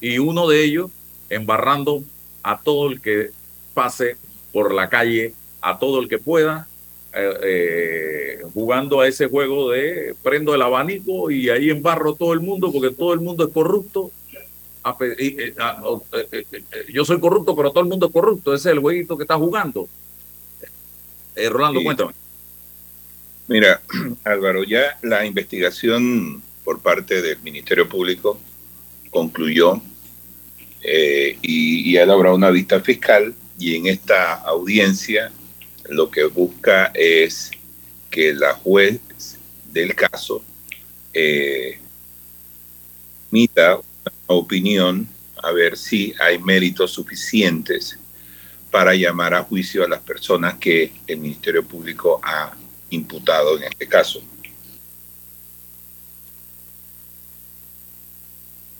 [0.00, 0.90] Y uno de ellos
[1.30, 2.02] embarrando
[2.42, 3.30] a todo el que
[3.72, 4.16] pase
[4.52, 6.68] por la calle, a todo el que pueda,
[7.16, 12.40] eh, eh, jugando a ese juego de prendo el abanico y ahí embarro todo el
[12.40, 14.10] mundo porque todo el mundo es corrupto.
[15.00, 15.54] Eh,
[16.92, 18.54] yo soy corrupto, pero todo el mundo es corrupto.
[18.54, 19.88] Ese es el jueguito que está jugando.
[21.50, 22.12] Rolando, cuéntame.
[23.48, 23.80] Mira,
[24.24, 28.38] Álvaro, ya la investigación por parte del Ministerio Público
[29.10, 29.80] concluyó
[30.82, 35.30] y, y ha elaborado una vista fiscal y en esta audiencia
[35.88, 37.50] lo que busca es
[38.10, 39.00] que la juez
[39.72, 40.42] del caso
[41.12, 41.78] eh,
[43.30, 43.84] emita una
[44.26, 45.08] opinión
[45.42, 47.98] a ver si hay méritos suficientes
[48.70, 52.52] para llamar a juicio a las personas que el Ministerio Público ha
[52.90, 54.22] imputado en este caso.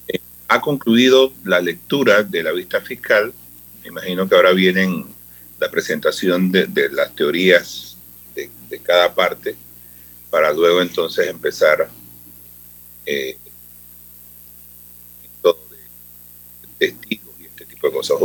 [0.09, 3.33] Eh, ha concluido la lectura de la vista fiscal.
[3.83, 5.07] Me imagino que ahora vienen
[5.61, 7.97] la presentación de, las teorías
[8.35, 8.51] de,
[8.83, 9.55] cada parte
[10.29, 11.89] para luego entonces empezar
[13.07, 13.39] eh,
[16.79, 18.19] testigos y este tipo de cosas.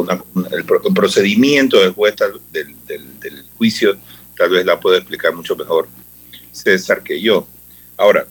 [0.52, 2.16] el, procedimiento del juez
[2.52, 3.98] del, del, juicio
[4.38, 5.88] tal vez la puede explicar mucho mejor
[6.52, 7.48] César que yo.
[7.98, 8.26] Ahora,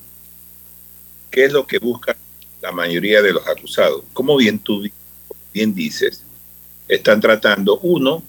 [1.31, 2.16] ¿qué es lo que busca
[2.62, 4.04] la mayoría de los acusados?
[4.12, 4.83] Como bien tú
[5.52, 6.24] bien dices,
[6.88, 8.22] están tratando, uno,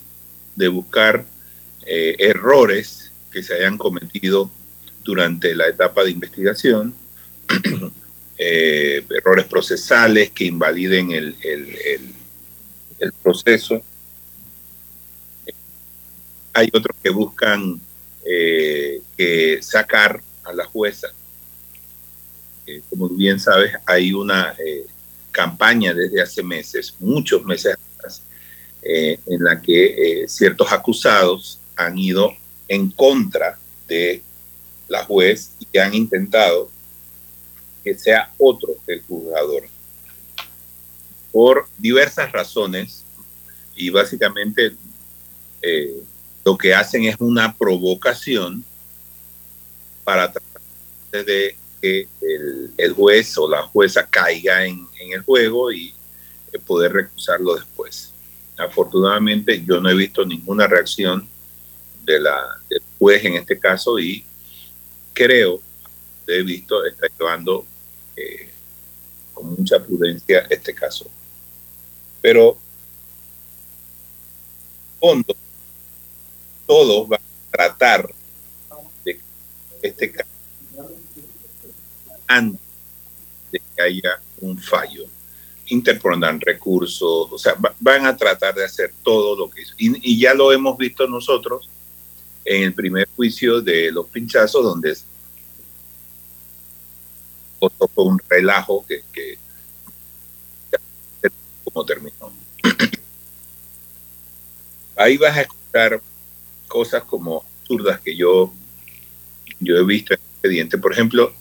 [0.56, 1.26] de buscar
[1.86, 4.52] eh, errores que se hayan cometido
[5.04, 6.94] durante la etapa de investigación,
[8.40, 13.82] eh, errores procesales que invaliden el, el, proceso.
[16.54, 17.80] Hay otros que buscan
[18.26, 21.10] eh, sacar a la jueza.
[22.90, 24.56] como bien sabes, hay una
[25.32, 27.76] campaña desde hace meses, muchos meses
[28.82, 32.34] eh, en la que eh, ciertos acusados han ido
[32.68, 34.24] en contra de
[34.88, 36.72] la juez y han intentado
[37.98, 39.64] sea otro el juzgador.
[41.32, 43.04] Por diversas razones
[43.76, 44.74] y básicamente
[45.62, 46.04] eh,
[46.44, 48.64] lo que hacen es una provocación
[50.04, 50.62] para tratar
[51.12, 52.08] de que
[52.78, 55.94] el, juez o la jueza caiga en, el juego y
[56.66, 58.12] poder recusarlo después.
[58.58, 61.28] Afortunadamente yo no he visto ninguna reacción
[62.04, 64.26] de la, del juez en este caso y
[65.14, 65.62] creo,
[66.28, 67.66] he visto, está llevando
[68.20, 68.50] eh,
[69.34, 71.10] con mucha prudencia este caso.
[72.22, 72.58] Pero
[75.00, 75.36] fondo,
[76.68, 78.14] todos van a tratar
[79.06, 79.20] de
[79.82, 80.30] este caso
[82.28, 82.60] antes
[83.52, 85.06] de que haya un fallo
[85.70, 89.74] interpondrán recursos, o sea, van a tratar de hacer todo lo que hizo.
[89.78, 91.70] Y, ya lo hemos visto nosotros
[92.44, 94.96] en el primer juicio de los pinchazos, donde
[97.60, 99.38] fue un relajo que, que
[101.64, 102.32] como terminó.
[104.96, 106.02] Ahí vas a escuchar
[106.68, 108.54] cosas como absurdas que yo,
[109.60, 110.78] yo he visto en el expediente.
[110.78, 111.34] Por ejemplo,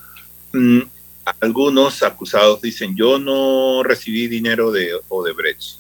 [0.53, 0.81] mm,
[1.41, 5.79] algunos acusados dicen, yo no recibí dinero de Odebrecht.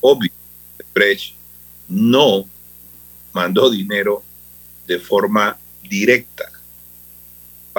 [0.00, 0.30] Obvio,
[0.78, 1.34] Odebrecht
[1.88, 2.48] no
[3.32, 4.22] mandó dinero
[4.86, 6.59] de forma directa.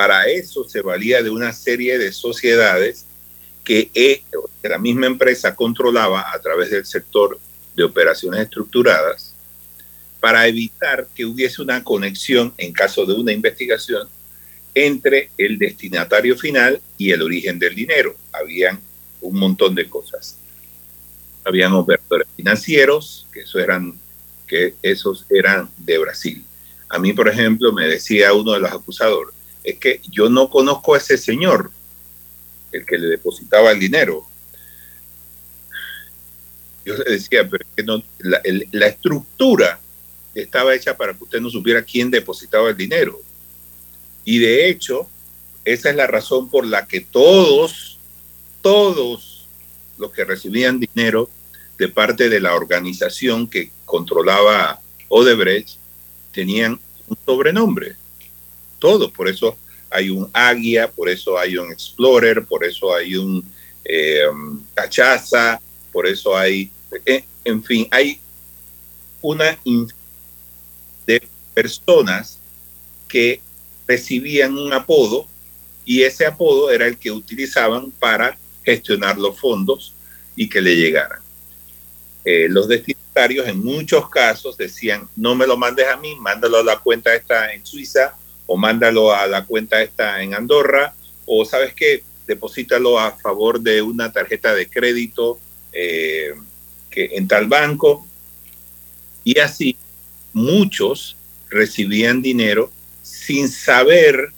[0.01, 3.05] Para eso se valía de una serie de sociedades
[3.63, 4.23] que e,
[4.63, 7.39] la misma empresa controlaba a través del sector
[7.75, 9.35] de operaciones estructuradas
[10.19, 14.09] para evitar que hubiese una conexión en caso de una investigación
[14.73, 18.15] entre el destinatario final y el origen del dinero.
[18.31, 18.79] Habían
[19.21, 20.35] un montón de cosas.
[21.43, 23.93] Habían operadores financieros, que, eso eran,
[24.47, 26.43] que esos eran de Brasil.
[26.89, 30.93] A mí, por ejemplo, me decía uno de los acusadores, es que yo no conozco
[30.93, 31.71] a ese señor.
[32.71, 34.25] el que le depositaba el dinero.
[36.85, 38.41] Yo le decía, pero es que no, la,
[38.71, 39.79] la estructura
[40.33, 43.21] estaba hecha para que usted no supiera quién depositaba el dinero.
[44.23, 45.07] Y de hecho,
[45.65, 47.99] esa es la razón por la que todos,
[48.61, 49.47] todos
[49.97, 51.29] los que recibían dinero
[51.77, 55.77] de parte de la organización que controlaba Odebrecht
[56.31, 57.95] tenían un sobrenombre.
[58.81, 59.55] Todos, por eso
[59.91, 63.45] hay un Águia, por eso hay un Explorer, por eso hay un
[63.85, 64.23] eh,
[64.73, 65.61] Cachaza,
[65.91, 66.71] por eso hay,
[67.05, 68.19] eh, en fin, hay
[69.21, 69.59] una
[71.05, 71.21] de
[71.53, 72.39] personas
[73.07, 73.39] que
[73.87, 75.27] recibían un apodo
[75.85, 79.93] y ese apodo era el que utilizaban para gestionar los fondos
[80.35, 81.19] y que le llegaran.
[82.25, 86.63] Eh, los destinatarios en muchos casos decían, no me lo mandes a mí, mándalo a
[86.63, 88.15] la cuenta esta en Suiza
[88.51, 90.93] o mándalo a la cuenta esta en Andorra
[91.25, 95.39] o sabes qué, deposítalo a favor de una tarjeta de crédito
[95.71, 96.33] eh,
[96.89, 98.05] que en tal banco.
[99.23, 99.77] Y así
[100.33, 101.15] muchos
[101.49, 102.69] recibían dinero
[103.01, 104.33] sin saber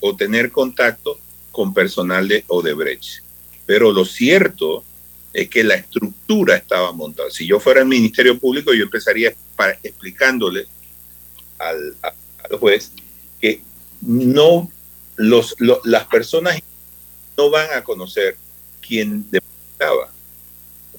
[0.00, 1.18] o tener contacto
[1.50, 3.22] con personal de Odebrecht.
[3.64, 4.84] Pero lo cierto
[5.32, 7.30] es que la estructura estaba montada.
[7.30, 9.34] Si yo fuera el Ministerio Público, yo empezaría
[9.82, 10.66] explicándole
[11.58, 11.96] al,
[12.60, 13.05] juez que
[14.00, 14.70] no
[15.16, 16.60] los, las personas
[17.36, 18.36] no van a conocer
[18.80, 20.12] quién depositaba,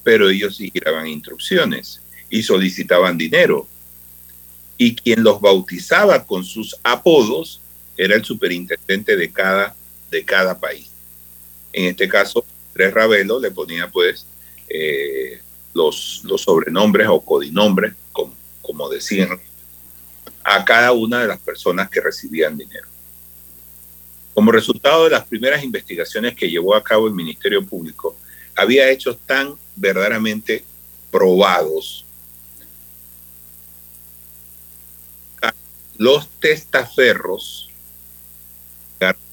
[0.03, 3.67] pero ellos sí daban instrucciones y solicitaban dinero
[4.77, 7.61] y quien los bautizaba con sus apodos
[7.97, 9.75] era el superintendente de cada,
[10.11, 10.89] de cada país.
[11.73, 14.25] En este caso, Andrés Ravelo le ponía pues
[14.69, 15.41] eh,
[15.73, 19.39] los, los, sobrenombres o codinombres, como, como decían,
[20.49, 22.87] a cada una de las personas que recibían dinero.
[24.33, 28.15] Como resultado de las primeras investigaciones que llevó a cabo el Ministerio Público,
[28.55, 30.63] había hechos tan verdaderamente
[31.11, 32.05] probados
[35.97, 37.69] los testaferros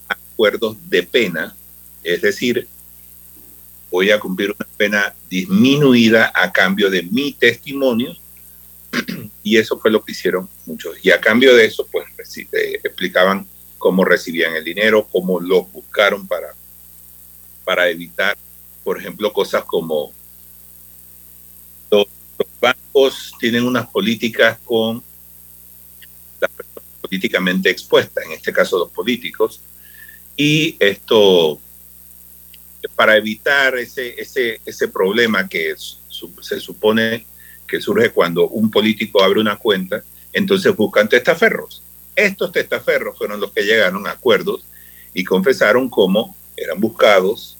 [0.08, 1.54] acuerdos de pena,
[2.02, 2.66] es decir,
[3.88, 8.16] voy a cumplir una pena disminuida a cambio de mi testimonio,
[9.44, 10.96] y eso fue lo que hicieron muchos.
[11.02, 12.06] Y a cambio de eso, pues
[12.36, 13.46] eh, explicaban
[13.78, 16.54] cómo recibían el dinero, cómo lo buscaron para,
[17.64, 18.36] para evitar,
[18.82, 20.12] por ejemplo, cosas como
[21.90, 22.06] los
[22.60, 25.02] bancos tienen unas políticas con
[26.40, 29.60] las personas políticamente expuestas, en este caso los políticos,
[30.36, 31.60] y esto,
[32.96, 35.74] para evitar ese, ese, ese problema que
[36.40, 37.26] se supone
[37.66, 40.02] que surge cuando un político abre una cuenta,
[40.34, 41.82] entonces buscan testaferros.
[42.14, 44.64] Estos testaferros fueron los que llegaron a acuerdos
[45.14, 47.56] y confesaron cómo eran buscados,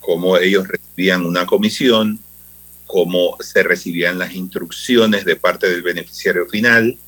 [0.00, 2.18] cómo ellos recibían una comisión,
[2.86, 6.98] cómo se recibían las instrucciones de parte del beneficiario final,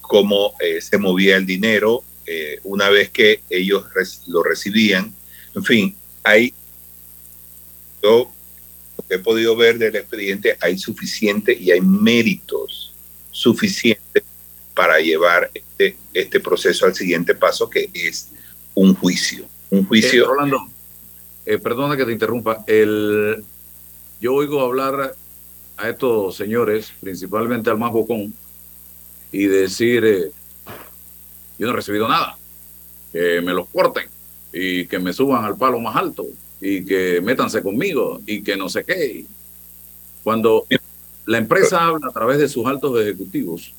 [0.00, 3.84] cómo eh, se movía el dinero eh, una vez que ellos
[4.26, 5.14] lo recibían.
[5.54, 6.54] En fin, hay,
[8.02, 8.30] yo
[9.08, 12.92] he podido ver del expediente, hay suficiente y hay méritos
[13.30, 14.24] suficientes
[14.80, 18.30] para llevar este, este proceso al siguiente paso, que es
[18.74, 19.44] un juicio.
[19.68, 20.24] Un juicio.
[20.24, 20.66] Eh, Rolando,
[21.62, 22.64] perdona que te interrumpa.
[22.66, 23.44] El,
[24.22, 25.14] yo oigo hablar
[25.76, 28.32] a estos señores, principalmente al más bocón,
[29.30, 30.30] y decir, eh,
[31.58, 32.38] yo no he recibido nada,
[33.12, 34.08] que me los corten
[34.50, 36.26] y que me suban al palo más alto
[36.58, 39.26] y que métanse conmigo y que no sé qué.
[40.24, 40.66] Cuando
[41.26, 43.74] la empresa habla a través de sus altos ejecutivos,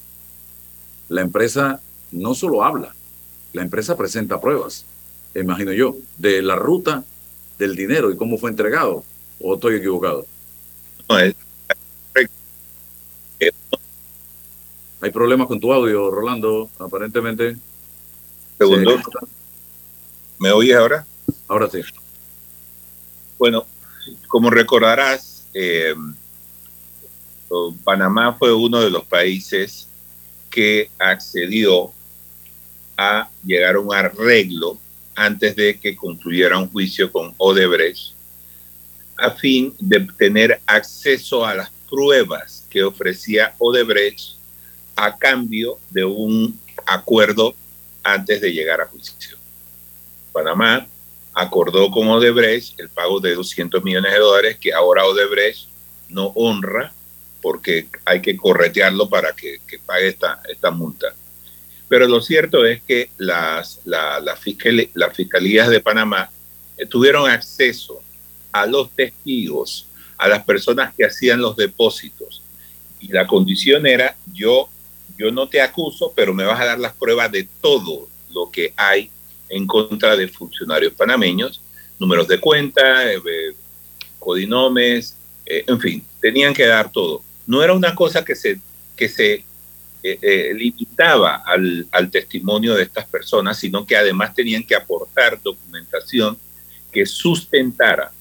[1.12, 1.82] la empresa
[2.12, 2.96] no solo habla,
[3.52, 4.86] la empresa presenta pruebas,
[5.36, 7.04] imagino yo, de la ruta
[7.60, 9.04] del dinero y cómo fue entregado.
[9.42, 10.26] ¿O estoy equivocado?
[11.10, 11.36] No, es,
[15.02, 17.58] Hay problemas con tu audio, Rolando, aparentemente.
[18.58, 18.98] Segundo.
[20.40, 21.06] ¿Me oyes ahora?
[21.48, 21.82] Ahora sí.
[23.38, 23.66] Bueno,
[24.28, 25.94] como recordarás, eh,
[27.84, 29.90] Panamá fue uno de los países
[30.52, 31.92] que accedió
[32.98, 34.78] a llegar a un arreglo
[35.16, 38.14] antes de que concluyera un juicio con Odebrecht
[39.18, 44.36] a fin de tener acceso a las pruebas que ofrecía Odebrecht
[44.96, 47.54] a cambio de un acuerdo
[48.04, 49.38] antes de llegar a juicio.
[50.32, 50.88] Panamá
[51.34, 55.68] acordó con Odebrecht el pago de 200 millones de dólares que ahora Odebrecht
[56.10, 56.92] no honra
[57.42, 61.14] porque hay que corretearlo para que, pague esta, esta multa.
[61.88, 66.32] Pero lo cierto es que las, la, las fiscalías de Panamá
[66.90, 68.02] tuvieron acceso
[68.52, 69.88] a los testigos,
[70.18, 72.42] a las personas que hacían los depósitos.
[73.00, 74.70] Y la condición era, yo,
[75.18, 78.74] yo no te acuso, pero me vas a dar las pruebas de todo lo que
[78.76, 79.10] hay
[79.50, 81.62] en contra de funcionarios panameños,
[82.00, 83.56] números de cuenta, eh, eh,
[84.20, 87.22] codinomes, eh, en fin, tenían que dar todo.
[87.48, 88.60] No era una cosa que se,
[88.96, 89.46] que se
[90.56, 96.38] limitaba al, al testimonio de estas personas, sino que además tenían que aportar documentación
[96.92, 98.12] que sustentara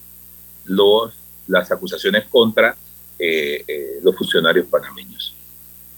[0.64, 1.14] los,
[1.46, 2.76] las acusaciones contra
[4.02, 5.34] los funcionarios panameños.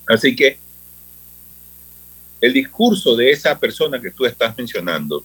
[0.06, 0.58] Así que
[2.40, 5.24] el discurso de esa persona que tú estás mencionando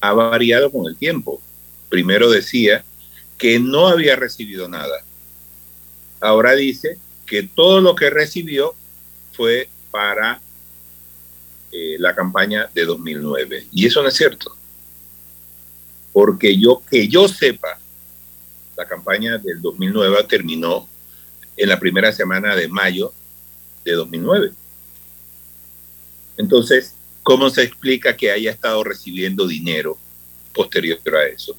[0.00, 1.42] ha variado con el tiempo.
[1.88, 2.84] Primero decía
[3.36, 5.04] que no había recibido nada.
[6.20, 8.74] Ahora dice que todo lo que recibió
[9.32, 10.40] fue para
[11.72, 13.66] eh, la campaña de 2009.
[13.72, 14.56] Y eso no es cierto.
[16.12, 17.78] Porque yo, que yo sepa,
[18.76, 20.88] la campaña del 2009 terminó
[21.56, 23.12] en la primera semana de mayo
[23.84, 24.52] de 2009.
[26.36, 29.98] Entonces, ¿cómo se explica que haya estado recibiendo dinero
[30.54, 31.56] posterior a eso?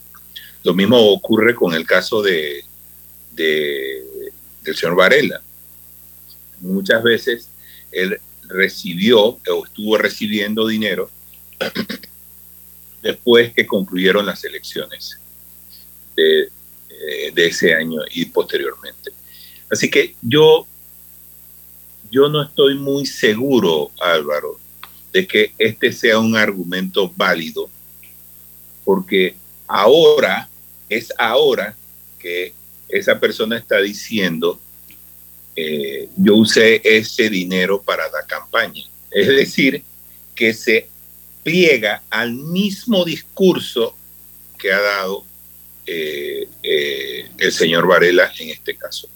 [0.64, 2.64] Lo mismo ocurre con el caso de,
[4.62, 5.42] del señor Varela.
[6.60, 7.50] Muchas veces
[7.92, 11.10] él recibió o estuvo recibiendo dinero
[13.02, 15.20] después que concluyeron las elecciones
[16.16, 16.50] de,
[16.90, 19.12] eh, de, ese año y posteriormente.
[19.70, 20.68] Así que yo,
[22.12, 24.60] yo no estoy muy seguro, Álvaro,
[25.14, 27.70] de que este sea un argumento válido,
[28.84, 29.36] porque
[29.68, 30.50] ahora,
[30.90, 31.76] es ahora
[32.20, 32.54] que
[32.92, 34.60] esa persona está diciendo,
[35.56, 38.84] eh, yo usé ese dinero para la campaña.
[39.10, 39.84] Es decir,
[40.36, 40.90] que se
[41.44, 43.96] pliega al mismo discurso
[44.58, 45.26] que ha dado
[45.86, 49.10] eh, eh, el señor Varela en este caso.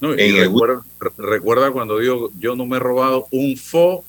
[0.00, 0.12] No,
[1.16, 4.04] recuerda, cuando digo yo no me he robado un fo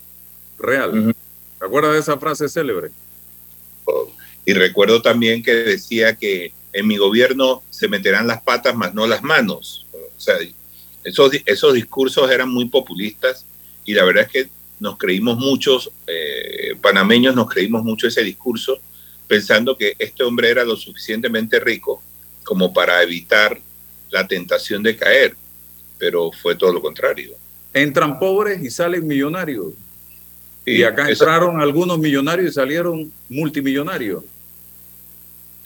[0.59, 1.15] real.
[1.59, 2.91] ¿Te acuerdas de esa frase célebre?
[4.45, 9.07] Y recuerdo también que decía que en mi gobierno se meterán las patas, más no
[9.07, 9.85] las manos.
[9.93, 10.35] O sea,
[11.03, 13.45] esos, esos discursos eran muy populistas
[13.85, 14.49] y la verdad es que
[14.79, 18.79] nos creímos muchos, eh, panameños nos creímos mucho ese discurso,
[19.27, 22.01] pensando que este hombre era lo suficientemente rico
[22.43, 23.59] como para evitar
[24.09, 25.35] la tentación de caer
[25.97, 27.33] pero fue todo lo contrario.
[27.73, 29.73] Entran pobres y salen millonarios.
[30.65, 34.23] Y, acá entraron algunos millonarios y salieron multimillonarios.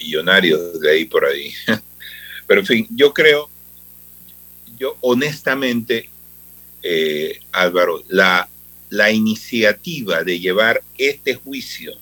[0.01, 1.53] Millonarios de ahí por ahí.
[2.47, 3.49] Pero en fin, yo creo,
[4.77, 6.09] yo honestamente,
[6.83, 8.47] eh, Álvaro, la,
[8.89, 11.93] la iniciativa de llevar este juicio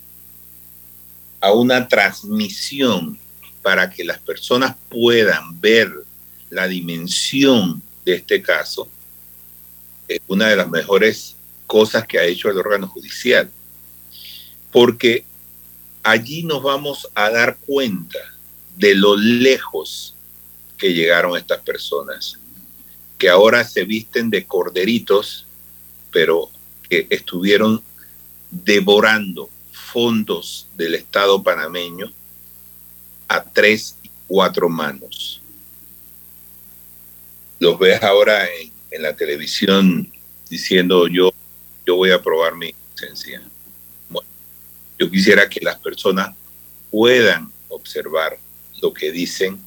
[1.41, 3.20] a una transmisión
[3.62, 5.91] para que las personas puedan ver
[6.50, 7.82] la dimensión
[8.14, 8.89] este caso
[10.08, 11.36] es una de las mejores
[11.68, 13.50] cosas que ha hecho el órgano judicial,
[14.72, 15.24] porque
[16.12, 18.20] allí nos vamos a dar cuenta
[18.76, 20.16] de lo lejos
[20.78, 22.38] que llegaron estas personas,
[23.18, 25.45] que ahora se visten de corderitos,
[26.12, 26.49] pero
[26.89, 27.84] que estuvieron
[28.49, 32.12] devorando fondos del Estado panameño
[33.28, 35.39] a tres y cuatro manos
[37.60, 38.47] los ves ahora
[38.91, 40.12] en, la televisión
[40.49, 41.32] diciendo yo,
[41.86, 43.41] yo voy a probar mi licencia.
[45.00, 46.36] Yo quisiera que las personas
[46.91, 48.38] puedan observar
[48.82, 49.60] lo que dicen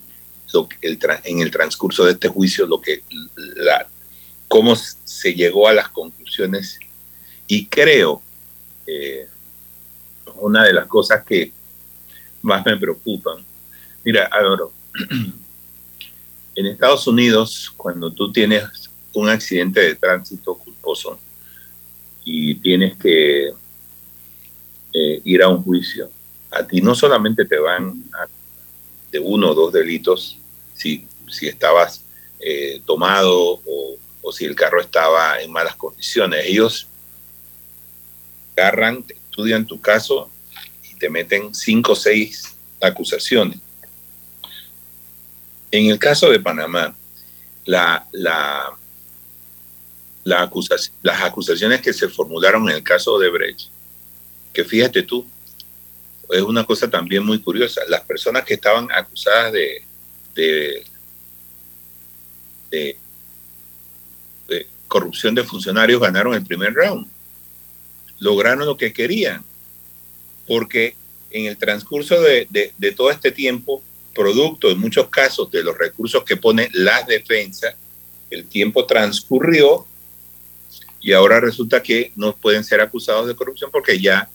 [1.22, 3.02] en el transcurso de este juicio, lo que
[3.36, 3.86] la,
[4.48, 6.78] cómo se llegó a las conclusiones
[7.46, 8.22] y creo
[8.86, 9.28] eh,
[10.36, 11.52] una de las cosas que
[12.42, 13.44] más me preocupan.
[14.04, 14.72] Mira, Álvaro,
[16.54, 21.18] en Estados Unidos, cuando tú tienes un accidente de tránsito culposo
[22.24, 23.52] y tienes que
[24.92, 26.10] eh, ir a un juicio,
[26.50, 28.04] a ti no solamente te van
[29.10, 30.38] de uno o dos delitos
[30.74, 32.04] si, si estabas
[32.40, 36.44] eh, tomado o, o, si el carro estaba en malas condiciones.
[36.44, 36.88] Ellos
[38.56, 40.30] agarran, estudian tu caso
[40.90, 43.58] y te meten cinco o seis acusaciones.
[45.70, 46.94] En el caso de Panamá,
[47.64, 48.76] la, la,
[50.24, 50.50] la
[51.02, 53.71] las acusaciones que se formularon en el caso de Brecht,
[54.52, 55.26] que fíjate tú,
[56.30, 57.82] es una cosa también muy curiosa.
[57.88, 59.82] Las personas que estaban acusadas de,
[60.34, 60.84] de,
[64.88, 67.06] corrupción de funcionarios ganaron el primer round.
[68.18, 69.42] Lograron lo que querían,
[70.46, 70.94] porque
[71.30, 73.82] en el transcurso de, de, todo este tiempo,
[74.14, 77.74] producto en muchos casos de los recursos que pone la defensa,
[78.30, 79.86] el tiempo transcurrió
[81.00, 84.28] y ahora resulta que no pueden ser acusados de corrupción porque ya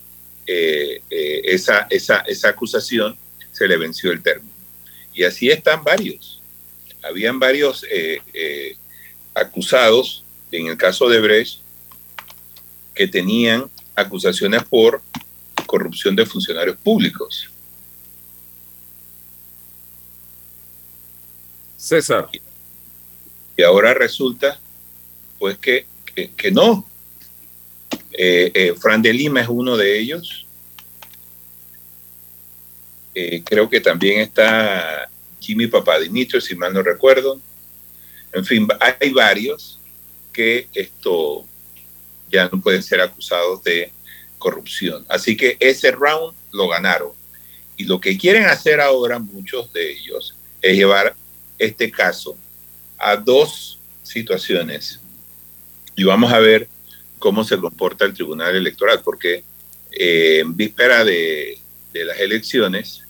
[0.48, 3.18] eh, eh, esa, esa, esa acusación
[3.52, 4.54] se le venció el término.
[5.14, 6.42] Y así están varios.
[7.04, 8.78] Habían varios eh,
[9.34, 11.60] acusados, en el caso de Brecht,
[12.96, 15.02] que tenían acusaciones por
[15.66, 17.50] corrupción de funcionarios públicos.
[21.78, 22.30] César.
[23.56, 24.60] Y ahora resulta,
[25.40, 25.86] pues, que,
[26.36, 26.88] que, no.
[28.12, 30.46] Eh, eh, Fran de Lima es uno de ellos.
[33.14, 37.40] Eh, creo que también está Jimmy Papadimitro, si mal no recuerdo.
[38.32, 39.80] En fin, hay varios
[40.32, 41.46] que esto
[42.30, 43.92] ya no pueden ser acusados de
[44.38, 45.06] corrupción.
[45.10, 47.12] Así que ese round lo ganaron.
[47.76, 51.16] Y lo que quieren hacer ahora muchos de ellos es llevar
[51.58, 52.38] este caso
[52.98, 55.00] a dos situaciones.
[55.96, 56.68] Y vamos a ver
[57.20, 59.44] cómo se comporta el Tribunal Electoral, porque
[59.92, 61.60] eh, en víspera de,
[61.94, 63.02] las elecciones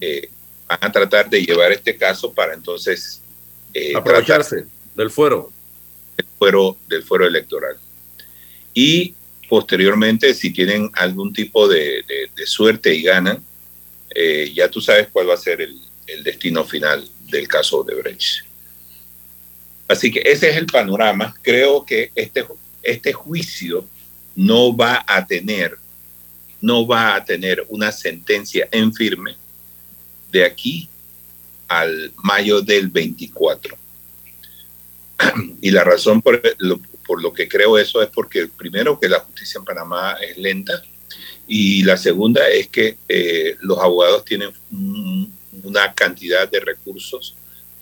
[0.00, 0.28] eh,
[0.68, 3.20] van a tratar de llevar este caso para entonces
[3.74, 5.52] eh, aprovecharse del fuero.
[6.16, 7.76] Del fuero, del fuero electoral.
[8.72, 9.14] Y
[9.48, 12.04] posteriormente, si tienen algún tipo de,
[12.46, 13.42] suerte y ganan,
[14.54, 15.76] ya tú sabes cuál va a ser el,
[16.22, 18.44] destino final del caso de Brecht.
[19.88, 21.34] Así que ese es el panorama.
[21.42, 22.44] Creo que este,
[22.90, 23.86] este juicio
[24.34, 25.76] no va a tener,
[26.60, 29.36] no va a tener una sentencia en firme
[30.30, 30.88] de aquí
[31.66, 33.76] al mayo del 24.
[35.60, 39.20] Y la razón por lo, por lo que creo eso es porque primero que la
[39.20, 40.82] justicia en Panamá es lenta
[41.48, 44.52] y la segunda es que eh, los abogados tienen
[45.62, 47.34] una cantidad de recursos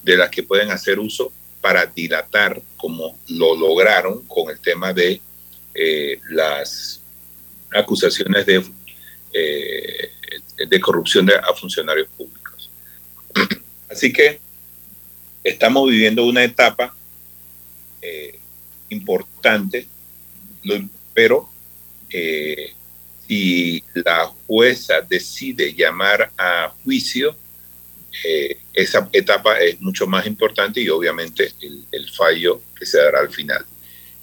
[0.03, 1.33] de las que pueden hacer uso
[1.67, 5.21] para dilatar como lo lograron con el tema de
[5.75, 7.01] eh, las
[7.73, 8.65] acusaciones de,
[9.33, 10.11] eh,
[10.65, 12.71] de corrupción de, a funcionarios públicos.
[13.91, 14.39] Así que
[15.43, 16.95] estamos viviendo una etapa
[18.89, 19.89] importante,
[21.13, 21.51] pero
[22.09, 22.75] eh,
[23.27, 27.35] si la jueza decide llamar a juicio,
[28.25, 31.53] eh, esa etapa es mucho más importante y obviamente
[31.91, 33.65] el, fallo que se dará al final,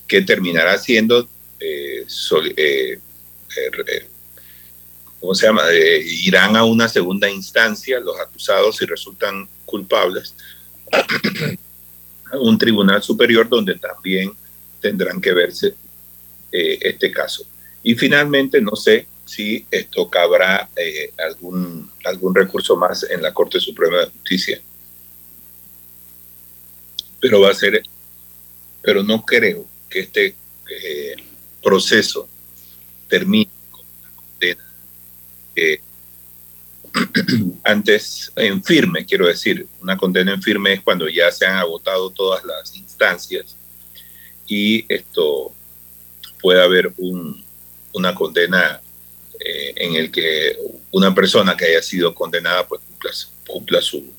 [0.07, 1.27] que terminará siendo,
[1.59, 2.05] eh,
[5.19, 5.63] ¿cómo se llama?
[6.25, 10.35] irán a una segunda instancia los acusados si resultan culpables,
[10.91, 14.31] a un tribunal superior donde también
[14.79, 15.73] tendrán que verse
[16.51, 17.43] eh, este caso.
[17.81, 23.59] Y finalmente, no sé si esto cabrá eh, algún, algún recurso más en la Corte
[23.59, 24.61] Suprema de Justicia.
[27.19, 27.81] Pero va a ser,
[28.81, 30.35] pero no creo que este
[30.69, 31.15] eh,
[31.61, 32.27] proceso
[33.07, 34.63] termine con una condena
[37.63, 42.11] antes en firme, quiero decir, una condena en firme es cuando ya se han agotado
[42.11, 43.55] todas las instancias
[44.45, 45.53] y esto
[46.41, 46.93] puede haber
[47.93, 48.81] una condena
[49.45, 50.57] eh, en el que
[50.91, 52.81] una persona que haya sido condenada pues
[53.45, 54.09] cumpla, su,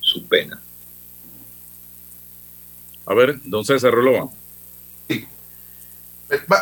[0.00, 0.62] su pena.
[3.04, 4.30] A ver, don César Relova.
[5.08, 5.26] Sí.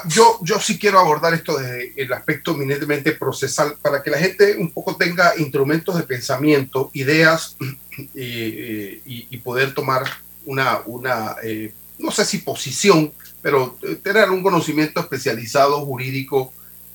[0.09, 4.57] Yo, yo sí quiero abordar esto desde el aspecto eminentemente procesal para que la gente
[4.57, 7.57] un poco tenga instrumentos de pensamiento, ideas
[8.15, 10.05] y, poder tomar
[10.47, 16.53] una, una eh, no sé si posición, pero eh, tener un conocimiento especializado jurídico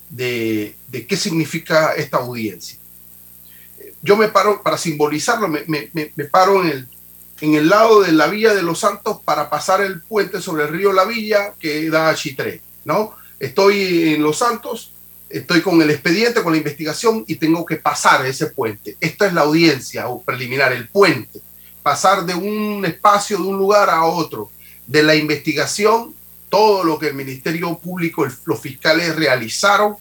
[0.10, 0.76] de,
[1.08, 2.78] qué significa esta audiencia.
[4.02, 6.88] Yo me paro, para simbolizarlo, me, paro en el,
[7.42, 10.70] en el lado de la Villa de los Santos para pasar el puente sobre el
[10.70, 13.14] río La Villa que da a Chitré, ¿no?
[13.40, 14.94] Estoy en Los Santos,
[15.30, 18.96] estoy con el expediente, con la investigación y tengo que pasar ese puente.
[19.00, 21.42] Esta es la audiencia o preliminar, el puente.
[21.84, 24.50] Pasar de un espacio, de un lugar a otro
[24.88, 26.15] de la investigación,
[26.56, 29.98] todo lo que el Ministerio Público, los fiscales realizaron,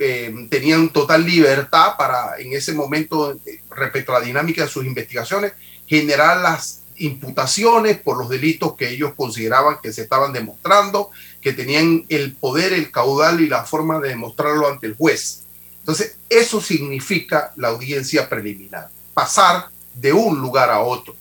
[0.00, 4.84] eh, tenían total libertad para en ese momento, eh, respecto a la dinámica de sus
[4.84, 5.52] investigaciones,
[5.86, 12.04] generar las imputaciones por los delitos que ellos consideraban que se estaban demostrando, que tenían
[12.08, 15.42] el poder, el caudal y la forma de demostrarlo ante el juez.
[15.78, 21.14] Entonces, eso significa la audiencia preliminar, pasar de un lugar a otro.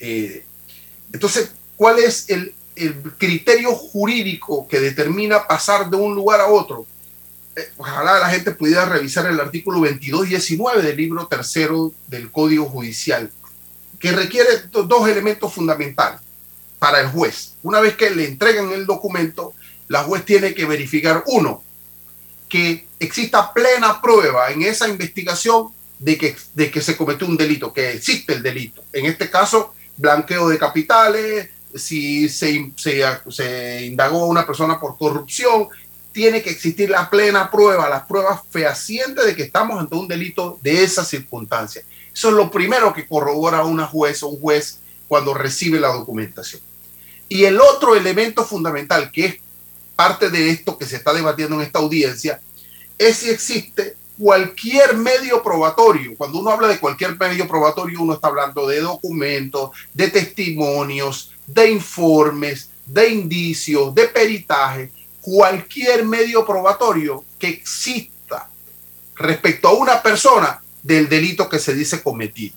[0.00, 0.44] Eh,
[1.12, 2.54] entonces, ¿Cuál es el,
[3.18, 6.86] criterio jurídico que determina pasar de un lugar a otro?
[7.56, 13.32] eh, ojalá la gente pudiera revisar el artículo 2219 del libro tercero del Código Judicial,
[13.98, 16.20] que requiere dos elementos fundamentales
[16.78, 17.54] para el juez.
[17.62, 19.54] Una vez que le entregan el documento,
[19.88, 21.62] la juez tiene que verificar, uno,
[22.48, 25.68] que exista plena prueba en esa investigación
[25.98, 28.84] de que, de que se cometió un delito, que existe el delito.
[28.92, 34.96] En este caso, blanqueo de capitales, si se, se, se indagó a una persona por
[34.96, 35.68] corrupción,
[36.12, 40.58] tiene que existir la plena prueba, las pruebas fehacientes de que estamos ante un delito
[40.62, 41.82] de esa circunstancia.
[42.14, 46.62] Eso es lo primero que corrobora una juez o un juez cuando recibe la documentación.
[47.28, 49.36] Y el otro elemento fundamental, que es
[49.94, 52.40] parte de esto que se está debatiendo en esta audiencia,
[52.96, 56.16] es si existe cualquier medio probatorio.
[56.16, 61.70] Cuando uno habla de cualquier medio probatorio, uno está hablando de documentos, de testimonios, de
[61.70, 64.90] informes, de indicios, de peritaje,
[65.20, 68.48] cualquier medio probatorio que exista
[69.16, 72.54] respecto a una persona del delito que se dice cometido.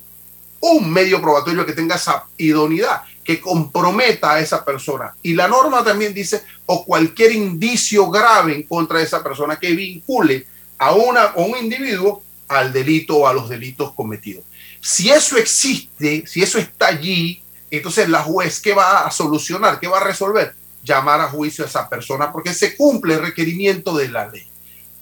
[0.61, 5.15] Un medio probatorio que tenga esa idoneidad, que comprometa a esa persona.
[5.23, 9.71] Y la norma también dice, o cualquier indicio grave en contra de esa persona que
[9.71, 10.45] vincule
[10.77, 14.43] a, una, a un individuo al delito o a los delitos cometidos.
[14.81, 17.41] Si eso existe, si eso está allí,
[17.77, 19.79] entonces la juez, ¿qué va a solucionar?
[19.79, 20.55] ¿Qué va a resolver?
[20.83, 24.47] Llamar a juicio a esa persona porque se cumple el requerimiento de la ley.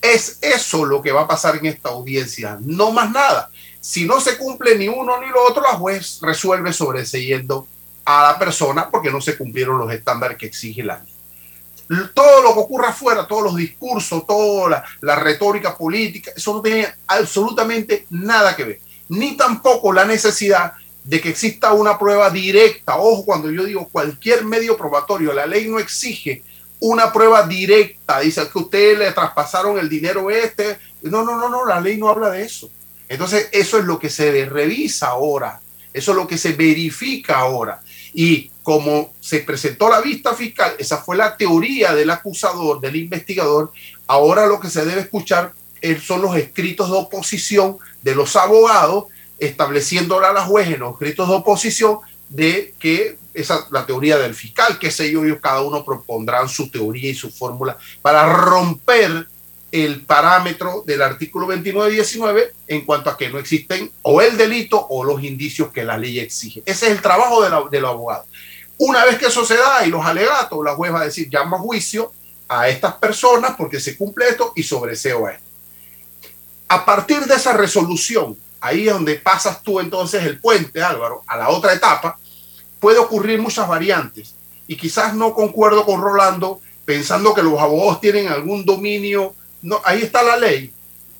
[0.01, 3.49] Es eso lo que va a pasar en esta audiencia, no más nada.
[3.79, 7.67] Si no se cumple ni uno ni lo otro, la juez resuelve sobreseyendo
[8.05, 11.17] a la persona porque no se cumplieron los estándares que exige la ley
[12.13, 16.87] todo lo que ocurra afuera, todos los discursos, toda la, retórica política, eso no tiene
[17.07, 18.79] absolutamente nada que ver.
[19.09, 20.73] Ni tampoco la necesidad
[21.07, 22.97] de que exista una prueba directa.
[22.97, 26.43] Ojo, cuando yo digo cualquier medio probatorio, la ley no exige
[26.81, 28.19] una prueba directa.
[28.19, 30.77] Dice que ustedes le traspasaron el dinero este.
[31.03, 32.69] No, no, no, no, la ley no habla de eso.
[33.07, 35.61] Entonces, eso es lo que se revisa ahora.
[35.93, 37.81] Eso es lo que se verifica ahora.
[38.13, 43.71] Y como se presentó la vista fiscal, esa fue la teoría del acusador, del investigador,
[44.07, 45.53] ahora lo que se debe escuchar
[46.05, 49.05] son los escritos de oposición de los abogados
[49.39, 54.33] estableciéndole a la juez en los escritos de oposición de que esa la teoría del
[54.33, 59.27] fiscal, que sé yo, cada uno propondrán su teoría y su fórmula para romper
[59.71, 64.37] el parámetro del artículo 29 y 19 en cuanto a que no existen o el
[64.37, 66.63] delito o los indicios que la ley exige.
[66.65, 68.27] Ese es el trabajo de, la, de los abogados.
[68.77, 71.57] Una vez que eso se da y los alegatos, la juez va a decir, llama
[71.57, 72.11] a juicio
[72.47, 75.45] a estas personas porque se cumple esto y sobreseo a esto.
[76.69, 81.37] A partir de esa resolución, ahí es donde pasas tú entonces el puente, Álvaro, a
[81.37, 82.17] la otra etapa,
[82.79, 84.35] puede ocurrir muchas variantes.
[84.67, 89.35] Y quizás no concuerdo con Rolando pensando que los abogados tienen algún dominio.
[89.61, 90.73] No, ahí está la ley.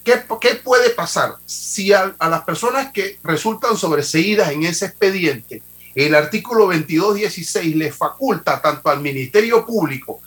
[0.04, 5.62] ¿Qué, puede pasar si a, a, las personas que resultan sobreseídas en ese expediente,
[5.96, 10.22] el artículo 2216 les faculta tanto al Ministerio Público,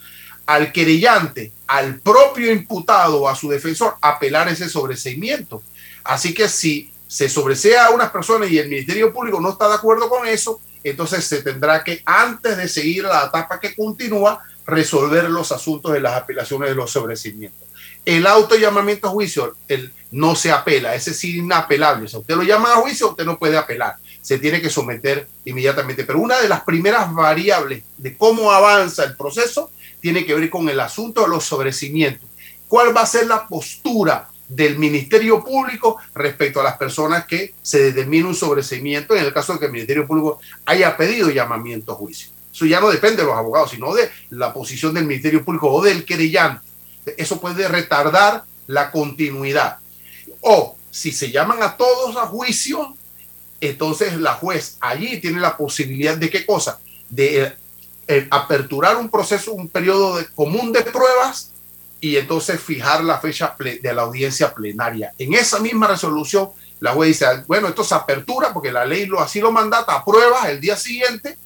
[0.44, 5.62] al querellante, al propio imputado o a su defensor apelar ese sobreseimiento?
[6.04, 9.74] Así que si se sobresea a unas personas y el Ministerio Público no está de
[9.74, 15.28] acuerdo con eso, entonces se tendrá que, antes de seguir la etapa que continúa, resolver
[15.28, 17.66] los asuntos de las apelaciones de los sobrecimientos.
[18.04, 22.08] El auto llamamiento a juicio el, no se apela, ese es inapelable.
[22.08, 26.04] Si usted lo llama a juicio, usted no puede apelar, se tiene que someter inmediatamente.
[26.04, 30.68] Pero una de las primeras variables de cómo avanza el proceso tiene que ver con
[30.68, 32.30] el asunto de los sobrecimientos.
[32.68, 37.84] ¿Cuál va a ser la postura del Ministerio Público respecto a las personas que se
[37.84, 41.94] determine un sobreseimiento en el caso de que el Ministerio Público haya pedido llamamiento a
[41.94, 42.30] juicio.
[42.52, 45.82] Eso ya no depende de los abogados, sino de la posición del Ministerio Público o
[45.82, 46.66] del querellante.
[47.16, 49.78] Eso puede retardar la continuidad.
[50.40, 52.96] O si se llaman a todos a juicio,
[53.60, 56.80] entonces la juez allí tiene la posibilidad de qué cosa?
[57.08, 57.52] De
[58.08, 61.49] eh, aperturar un proceso, un periodo de, común de pruebas
[62.00, 65.12] y entonces fijar la fecha de la audiencia plenaria.
[65.18, 69.20] En esa misma resolución, la juez dice, bueno, esto se apertura porque la ley lo,
[69.20, 71.36] así lo mandata, aprueba el día siguiente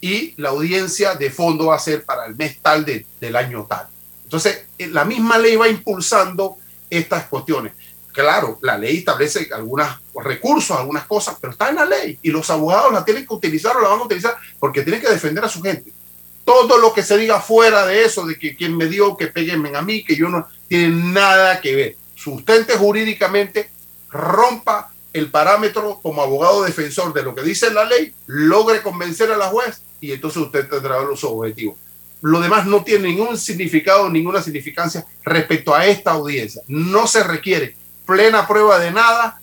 [0.00, 3.66] y la audiencia de fondo va a ser para el mes tal de, del año
[3.68, 3.88] tal.
[4.22, 6.56] Entonces, eh, la misma ley va impulsando
[6.88, 7.72] estas cuestiones.
[8.12, 9.88] Claro, la ley establece algunos
[10.22, 13.76] recursos, algunas cosas, pero está en la ley y los abogados la tienen que utilizar
[13.76, 15.92] o la van a utilizar porque tienen que defender a su gente
[16.46, 19.76] todo lo que se diga fuera de eso, de que quien me dio, que peguenme
[19.76, 21.96] a mí, que yo no, tiene nada que ver.
[22.14, 23.68] Sustente jurídicamente,
[24.08, 29.36] rompa el parámetro como abogado defensor de lo que dice la ley, logre convencer a
[29.36, 31.76] la juez y entonces usted tendrá los objetivos.
[32.22, 36.62] lo demás no tiene ningún significado, ninguna significancia respecto a esta audiencia.
[36.68, 37.74] No se requiere
[38.06, 39.40] plena prueba de nada,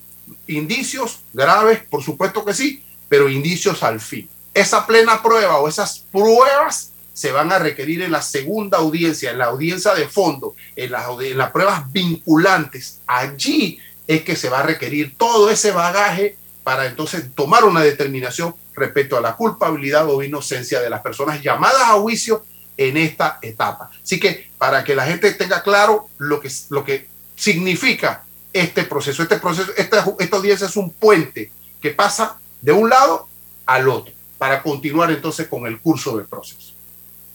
[0.48, 4.30] indicios graves, por supuesto que sí, pero indicios al fin.
[4.54, 9.38] Esa plena prueba o esas pruebas se van a requerir en la segunda audiencia, en
[9.38, 13.00] la audiencia de fondo, en las, pruebas vinculantes.
[13.06, 18.56] Allí es que se va a requerir todo ese bagaje para entonces tomar una determinación
[18.76, 22.44] respecto a la culpabilidad o inocencia de las personas llamadas a juicio
[22.78, 23.92] en esta etapa.
[24.04, 29.22] Así que para que la gente tenga claro lo que, lo que significa este proceso,
[29.22, 33.28] este proceso, esta, esta audiencia es un puente que pasa de un lado
[33.66, 36.73] al otro para continuar entonces con el curso del proceso.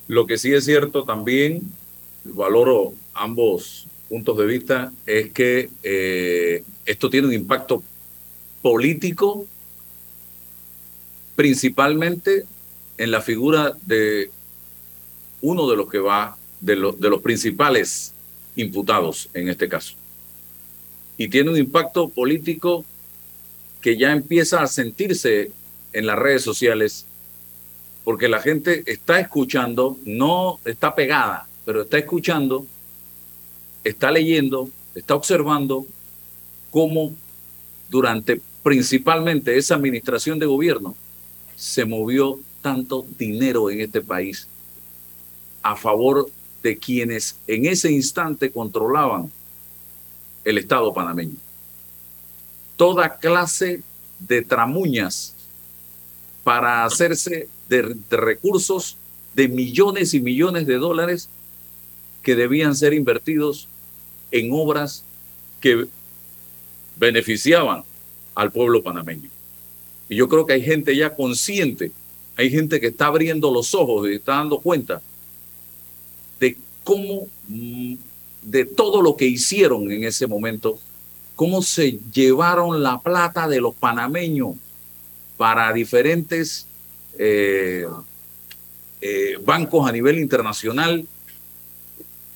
[0.08, 1.60] Lo que sí es cierto también,
[2.24, 7.82] valoro ambos puntos de vista, es que eh, esto tiene un impacto
[8.62, 9.46] político
[11.36, 12.44] principalmente
[12.96, 14.30] en la figura de
[15.40, 18.12] uno de los que va, de, de los principales
[18.56, 19.94] imputados en este caso.
[21.16, 22.84] Y tiene un impacto político
[23.80, 25.52] que ya empieza a sentirse
[25.92, 27.06] en las redes sociales,
[28.04, 32.66] porque la gente está escuchando, no está pegada, pero está escuchando,
[33.84, 35.86] está leyendo, está observando
[36.70, 37.12] cómo
[37.90, 40.94] durante principalmente esa administración de gobierno
[41.56, 44.48] se movió tanto dinero en este país
[45.62, 46.30] a favor
[46.62, 49.30] de quienes en ese instante controlaban
[50.44, 51.36] el Estado panameño.
[52.76, 53.82] Toda clase
[54.18, 55.34] de tramuñas
[56.48, 58.96] para hacerse de, recursos
[59.34, 61.28] de millones y millones de dólares
[62.22, 63.68] que debían ser invertidos
[64.30, 65.04] en obras
[65.60, 65.86] que
[66.96, 67.84] beneficiaban
[68.34, 69.28] al pueblo panameño.
[70.08, 71.92] Y yo creo que hay gente ya consciente,
[72.34, 75.02] hay gente que está abriendo los ojos y está dando cuenta
[76.40, 77.94] de cómo, mm,
[78.40, 80.78] de todo lo que hicieron en ese momento,
[81.36, 84.56] cómo se llevaron la plata de los panameños
[85.38, 86.66] para diferentes
[87.18, 87.86] eh,
[89.00, 91.06] eh, bancos a nivel internacional,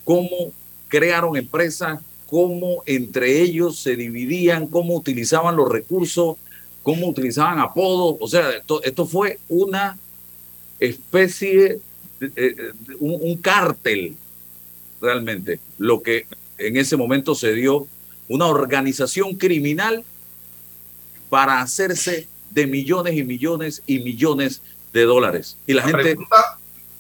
[0.05, 0.53] cómo
[0.89, 6.37] crearon empresas, cómo entre ellos se dividían, cómo utilizaban los recursos
[6.83, 8.51] cómo utilizaban apodos, o sea,
[8.83, 9.99] esto, fue una
[10.81, 11.79] especie,
[12.19, 14.17] de, un, un cártel
[15.01, 16.27] realmente, lo que
[16.59, 17.87] en ese momento se dio,
[18.29, 20.05] una organización criminal
[21.29, 25.57] para hacerse de millones y millones y millones de dólares.
[25.67, 26.17] Y la, gente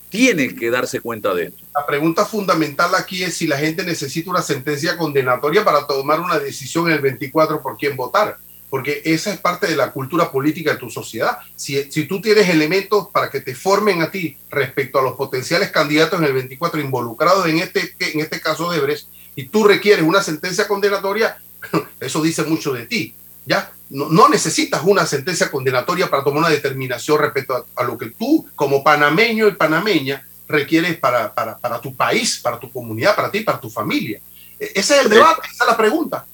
[0.08, 1.62] tiene que darse cuenta de esto.
[1.74, 6.38] La pregunta fundamental aquí es si la gente necesita una sentencia condenatoria para tomar una
[6.38, 8.36] decisión en el 24 por quién votar
[8.72, 11.40] porque esa es parte de la cultura política de tu sociedad.
[11.56, 15.70] Si, si tú tienes elementos para que te formen a ti respecto a los potenciales
[15.70, 20.02] candidatos en el 24 involucrados en este, en este caso de Brecht, y tú requieres
[20.02, 21.36] una sentencia condenatoria,
[22.00, 23.14] eso dice mucho de ti.
[23.46, 23.72] ¿Ya?
[23.90, 28.48] No, no, necesitas una sentencia condenatoria para tomar una determinación respecto a, lo que tú,
[28.54, 33.40] como panameño y panameña, requieres para, para, para, tu país, para tu comunidad, para ti,
[33.40, 34.20] para tu familia.
[34.58, 36.26] E, ese es el debate, esa es la pregunta.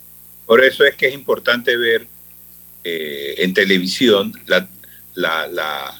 [0.47, 2.07] Por eso es que es importante ver
[2.85, 4.69] eh, en televisión la,
[5.15, 5.95] la,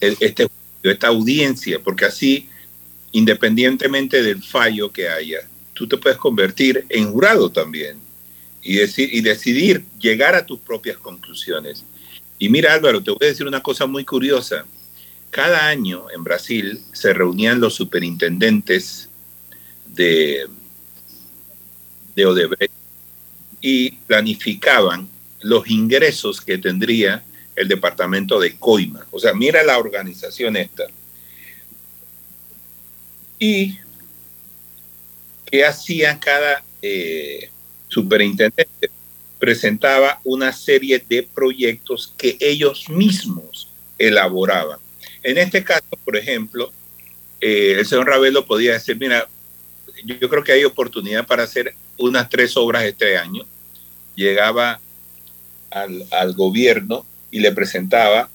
[0.00, 0.48] este,
[0.82, 2.48] esta audiencia, porque así,
[3.12, 5.38] independientemente del fallo que haya,
[5.72, 8.05] tú te puedes convertir en jurado también
[8.66, 11.84] y, decir, y decidir llegar a tus propias conclusiones.
[12.38, 14.66] Y mira Álvaro, te voy a decir una cosa muy curiosa.
[15.30, 19.08] Cada año en Brasil se reunían los superintendentes
[19.86, 20.46] de,
[22.16, 22.72] de Odebrecht
[23.60, 25.08] y planificaban
[25.40, 27.22] los ingresos que tendría
[27.54, 29.06] el departamento de Coima.
[29.12, 30.84] O sea, mira la organización esta.
[33.38, 33.78] Y
[35.46, 37.50] qué hacía cada eh,
[37.88, 38.90] superintendente.
[39.38, 44.78] Presentaba una serie de proyectos que ellos mismos elaboraban.
[45.22, 46.72] En este caso, por ejemplo,
[47.40, 49.28] eh, el señor Ravelo podía decir, mira,
[50.04, 53.44] yo creo que hay oportunidad para hacer unas tres obras este año.
[54.14, 54.80] Llegaba
[55.70, 58.30] al, gobierno y le presentaba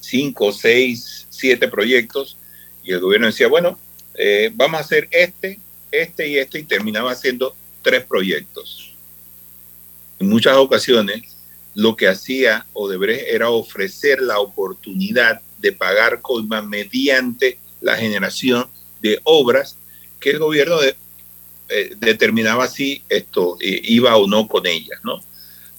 [0.00, 2.36] cinco, seis, siete proyectos
[2.84, 3.78] y el gobierno decía, bueno,
[4.14, 5.58] eh, vamos a hacer este,
[5.90, 7.56] este y este y terminaba haciendo
[7.86, 8.90] tres proyectos.
[10.18, 11.36] En muchas ocasiones
[11.76, 18.66] lo que hacía Odebrecht era ofrecer la oportunidad de pagar coima mediante la generación
[19.00, 19.76] de obras
[20.18, 25.20] que el gobierno eh, determinaba si esto eh, iba o no con ellas, ¿no?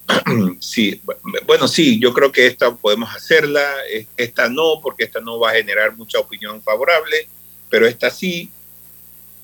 [0.61, 1.01] sí,
[1.45, 3.69] bueno, sí, yo creo que esta podemos hacerla,
[4.15, 7.27] esta no, porque esta no va a generar mucha opinión favorable,
[7.69, 8.49] pero esta sí,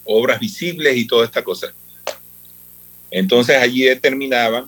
[0.05, 1.73] obras visibles y toda esta cosa.
[3.13, 4.67] Entonces allí determinaban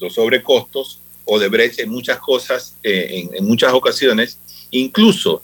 [0.00, 4.38] los sobrecostos o de brecha en muchas cosas, eh, en, muchas ocasiones,
[4.70, 5.42] incluso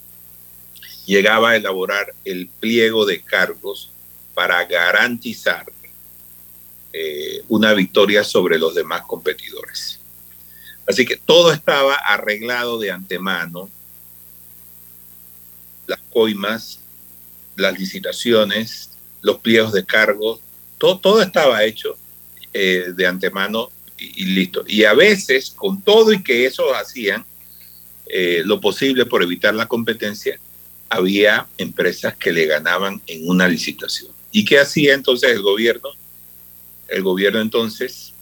[1.05, 3.91] llegaba a elaborar el pliego de cargos
[4.33, 5.71] para garantizar
[6.93, 9.99] eh, una victoria sobre los demás competidores.
[10.87, 13.69] Así que todo estaba arreglado de antemano,
[15.85, 16.79] las coimas,
[17.55, 18.89] las licitaciones,
[19.21, 20.39] los pliegos de cargos,
[20.77, 21.95] todo, estaba hecho
[22.53, 24.63] eh, de antemano y, listo.
[24.67, 27.25] Y a veces, con todo y que eso hacían
[28.07, 30.39] eh, lo posible por evitar la competencia,
[30.89, 34.11] había empresas que le ganaban en una licitación.
[34.31, 35.89] ¿Y qué hacía entonces el gobierno?
[36.87, 38.13] El gobierno entonces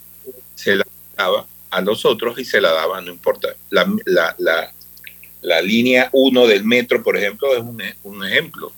[0.56, 0.86] se la
[1.18, 3.50] daba a los otros y se la daba, no importa.
[3.70, 4.74] La, la, la,
[5.42, 8.72] la línea 1 del metro, por ejemplo, es un, un ejemplo.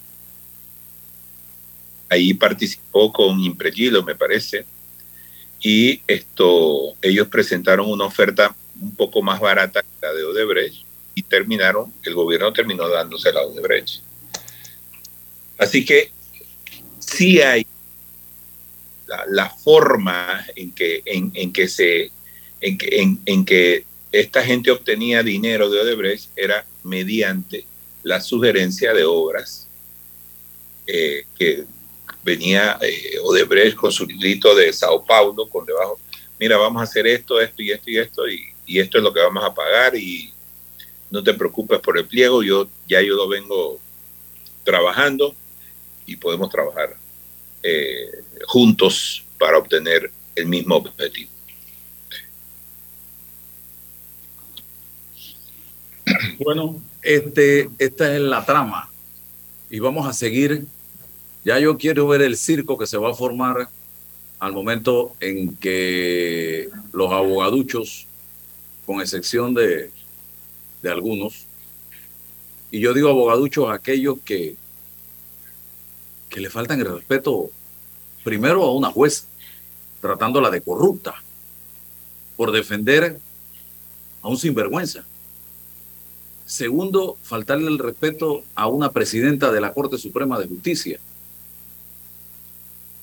[2.14, 4.66] Ahí participó con Impregilo, me parece,
[5.64, 10.86] y esto, ellos presentaron una oferta un poco más barata que la de Odebrecht
[11.16, 14.02] y terminaron, el gobierno terminó dándose la Odebrecht.
[15.58, 16.12] Así que
[17.00, 17.66] sí hay
[19.30, 22.12] la, forma en que, en, que se,
[22.62, 27.66] en que, en, que esta gente obtenía dinero de Odebrecht era mediante
[28.04, 29.68] la sugerencia de obras
[30.88, 31.64] eh, que
[32.24, 36.00] venía eh, Odebrecht con su librito de Sao Paulo con debajo,
[36.40, 39.20] mira, vamos a hacer esto, esto y esto y esto, y, esto es lo que
[39.20, 40.34] vamos a pagar y
[41.12, 43.80] no te preocupes por el pliego, yo ya yo lo vengo
[44.64, 45.36] trabajando
[46.08, 46.96] y podemos trabajar
[47.62, 51.30] eh, juntos para obtener el mismo objetivo.
[56.40, 58.90] Bueno, este, esta es la trama
[59.70, 60.66] y vamos a seguir
[61.44, 63.70] ya yo quiero ver el circo que se va a formar
[64.40, 68.08] al momento en que los abogaduchos,
[68.86, 69.92] con excepción de,
[70.82, 71.46] de algunos,
[72.72, 74.56] y yo digo abogaduchos aquellos que,
[76.30, 77.50] que le faltan el respeto
[78.24, 79.26] primero a una jueza,
[80.02, 81.16] tratándola de corrupta,
[82.36, 83.20] por defender
[84.22, 85.06] a un sinvergüenza.
[86.46, 91.00] Segundo, faltarle el respeto a una presidenta de la Corte Suprema de Justicia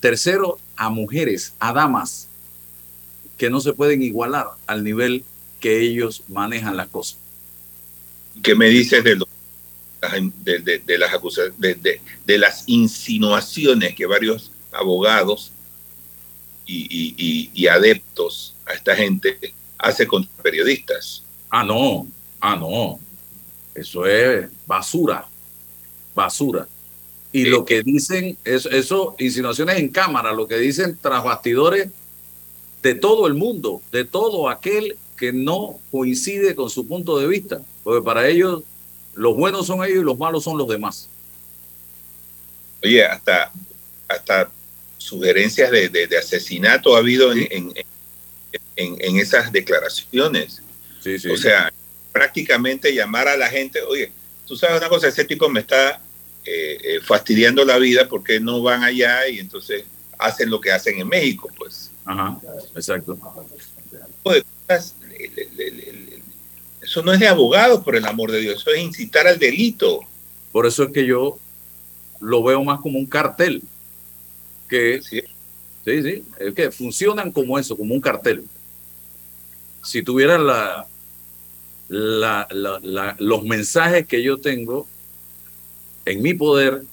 [0.01, 2.27] Tercero, a mujeres, a damas
[3.37, 5.23] que no se pueden igualar al nivel
[5.59, 7.17] que ellos manejan las cosas.
[8.41, 9.19] ¿Qué me dices de,
[10.85, 11.77] de, las acusaciones,
[12.25, 15.51] de, las insinuaciones que varios abogados
[16.65, 21.23] y, adeptos a esta gente hace contra periodistas?
[21.49, 22.07] Ah, no,
[22.39, 22.99] ah, no.
[23.75, 25.27] Eso es basura,
[26.15, 26.67] basura.
[27.33, 31.89] Y lo que dicen, es, eso, insinuaciones en cámara, lo que dicen tras bastidores
[32.83, 37.61] de todo el mundo, de todo aquel que no coincide con su punto de vista.
[37.83, 38.63] Porque para ellos,
[39.15, 41.09] los buenos son ellos y los malos son los demás.
[42.83, 43.51] Oye, hasta,
[44.07, 44.51] hasta
[44.97, 47.73] sugerencias de, asesinato ha habido en,
[48.75, 50.61] en, esas declaraciones.
[51.01, 51.29] Sí, sí.
[51.29, 51.71] O sea,
[52.11, 54.11] prácticamente llamar a la gente, oye,
[54.45, 56.01] tú sabes una cosa, ese tipo me está
[56.43, 59.83] eh, eh, fastidiando la vida porque no van allá y entonces
[60.17, 61.91] hacen lo que hacen en México, pues.
[62.05, 62.39] Ajá,
[62.75, 63.17] exacto.
[66.81, 70.01] Eso no es de abogados, por el amor de Dios, eso es incitar al delito.
[70.51, 71.37] Por eso es que yo
[72.19, 73.61] lo veo más como un cartel,
[74.67, 75.21] que sí,
[75.85, 78.43] sí, es que funcionan como eso, como un cartel.
[79.83, 80.87] Si tuvieran la,
[81.87, 84.87] la, los mensajes que yo tengo
[86.05, 86.83] en mi poder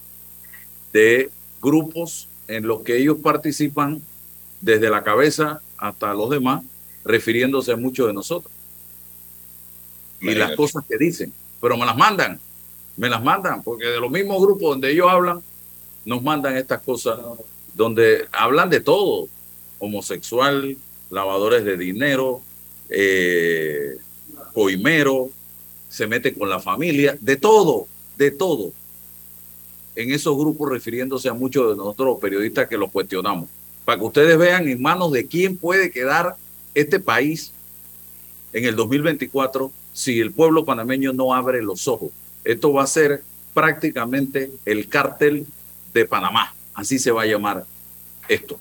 [0.93, 1.31] de
[1.61, 4.03] grupos en los que ellos participan
[4.61, 6.65] desde la cabeza hasta los demás,
[7.05, 8.53] refiriéndose a muchos de nosotros.
[10.21, 12.41] Y las cosas que dicen, pero me las mandan,
[12.97, 15.41] me las mandan, porque de los mismos grupos donde ellos hablan,
[16.05, 17.21] nos mandan estas cosas,
[17.75, 19.29] donde hablan de todo,
[19.79, 20.77] homosexual,
[21.11, 22.41] lavadores de dinero,
[22.89, 23.97] eh,
[24.53, 25.31] coimero,
[25.89, 27.87] se mete con la familia, de todo,
[28.17, 28.73] de todo
[29.99, 33.49] en esos grupos refiriéndose a muchos de nosotros periodistas que los cuestionamos,
[33.85, 36.37] para que ustedes vean en manos de quién puede quedar
[36.73, 37.51] este país
[38.53, 42.11] en el 2024 si el pueblo panameño no abre los ojos.
[42.45, 45.49] Esto va a ser prácticamente el cártel
[45.93, 47.67] de Panamá, así se va a llamar
[48.29, 48.57] esto,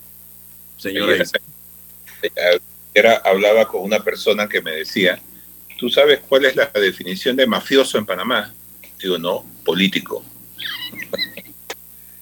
[0.75, 1.31] señores.
[2.95, 5.21] Era, hablaba con una persona que me decía,
[5.77, 8.55] ¿tú sabes cuál es la definición de mafioso en Panamá?
[8.99, 10.23] Digo, no, político.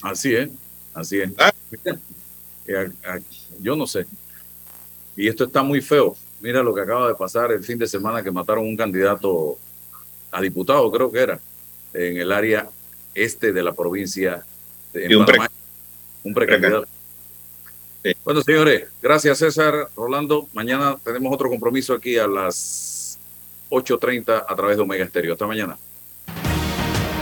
[0.01, 0.49] Así es,
[0.93, 1.31] así es.
[3.59, 4.05] Yo no sé.
[5.15, 6.15] Y esto está muy feo.
[6.41, 9.57] Mira lo que acaba de pasar el fin de semana que mataron un candidato
[10.31, 11.39] a diputado, creo que era,
[11.93, 12.69] en el área
[13.13, 14.45] este de la provincia
[14.93, 15.25] de un,
[16.23, 16.87] un precandidato.
[18.23, 20.47] Bueno, señores, gracias César, Rolando.
[20.53, 23.17] Mañana tenemos otro compromiso aquí a las
[23.71, 25.33] 8.30 a través de Omega Estéreo.
[25.33, 25.77] Hasta mañana.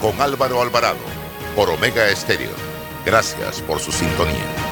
[0.00, 0.98] con Álvaro Alvarado
[1.54, 2.54] por Omega Estéreo.
[3.04, 4.65] Gracias por su sintonía.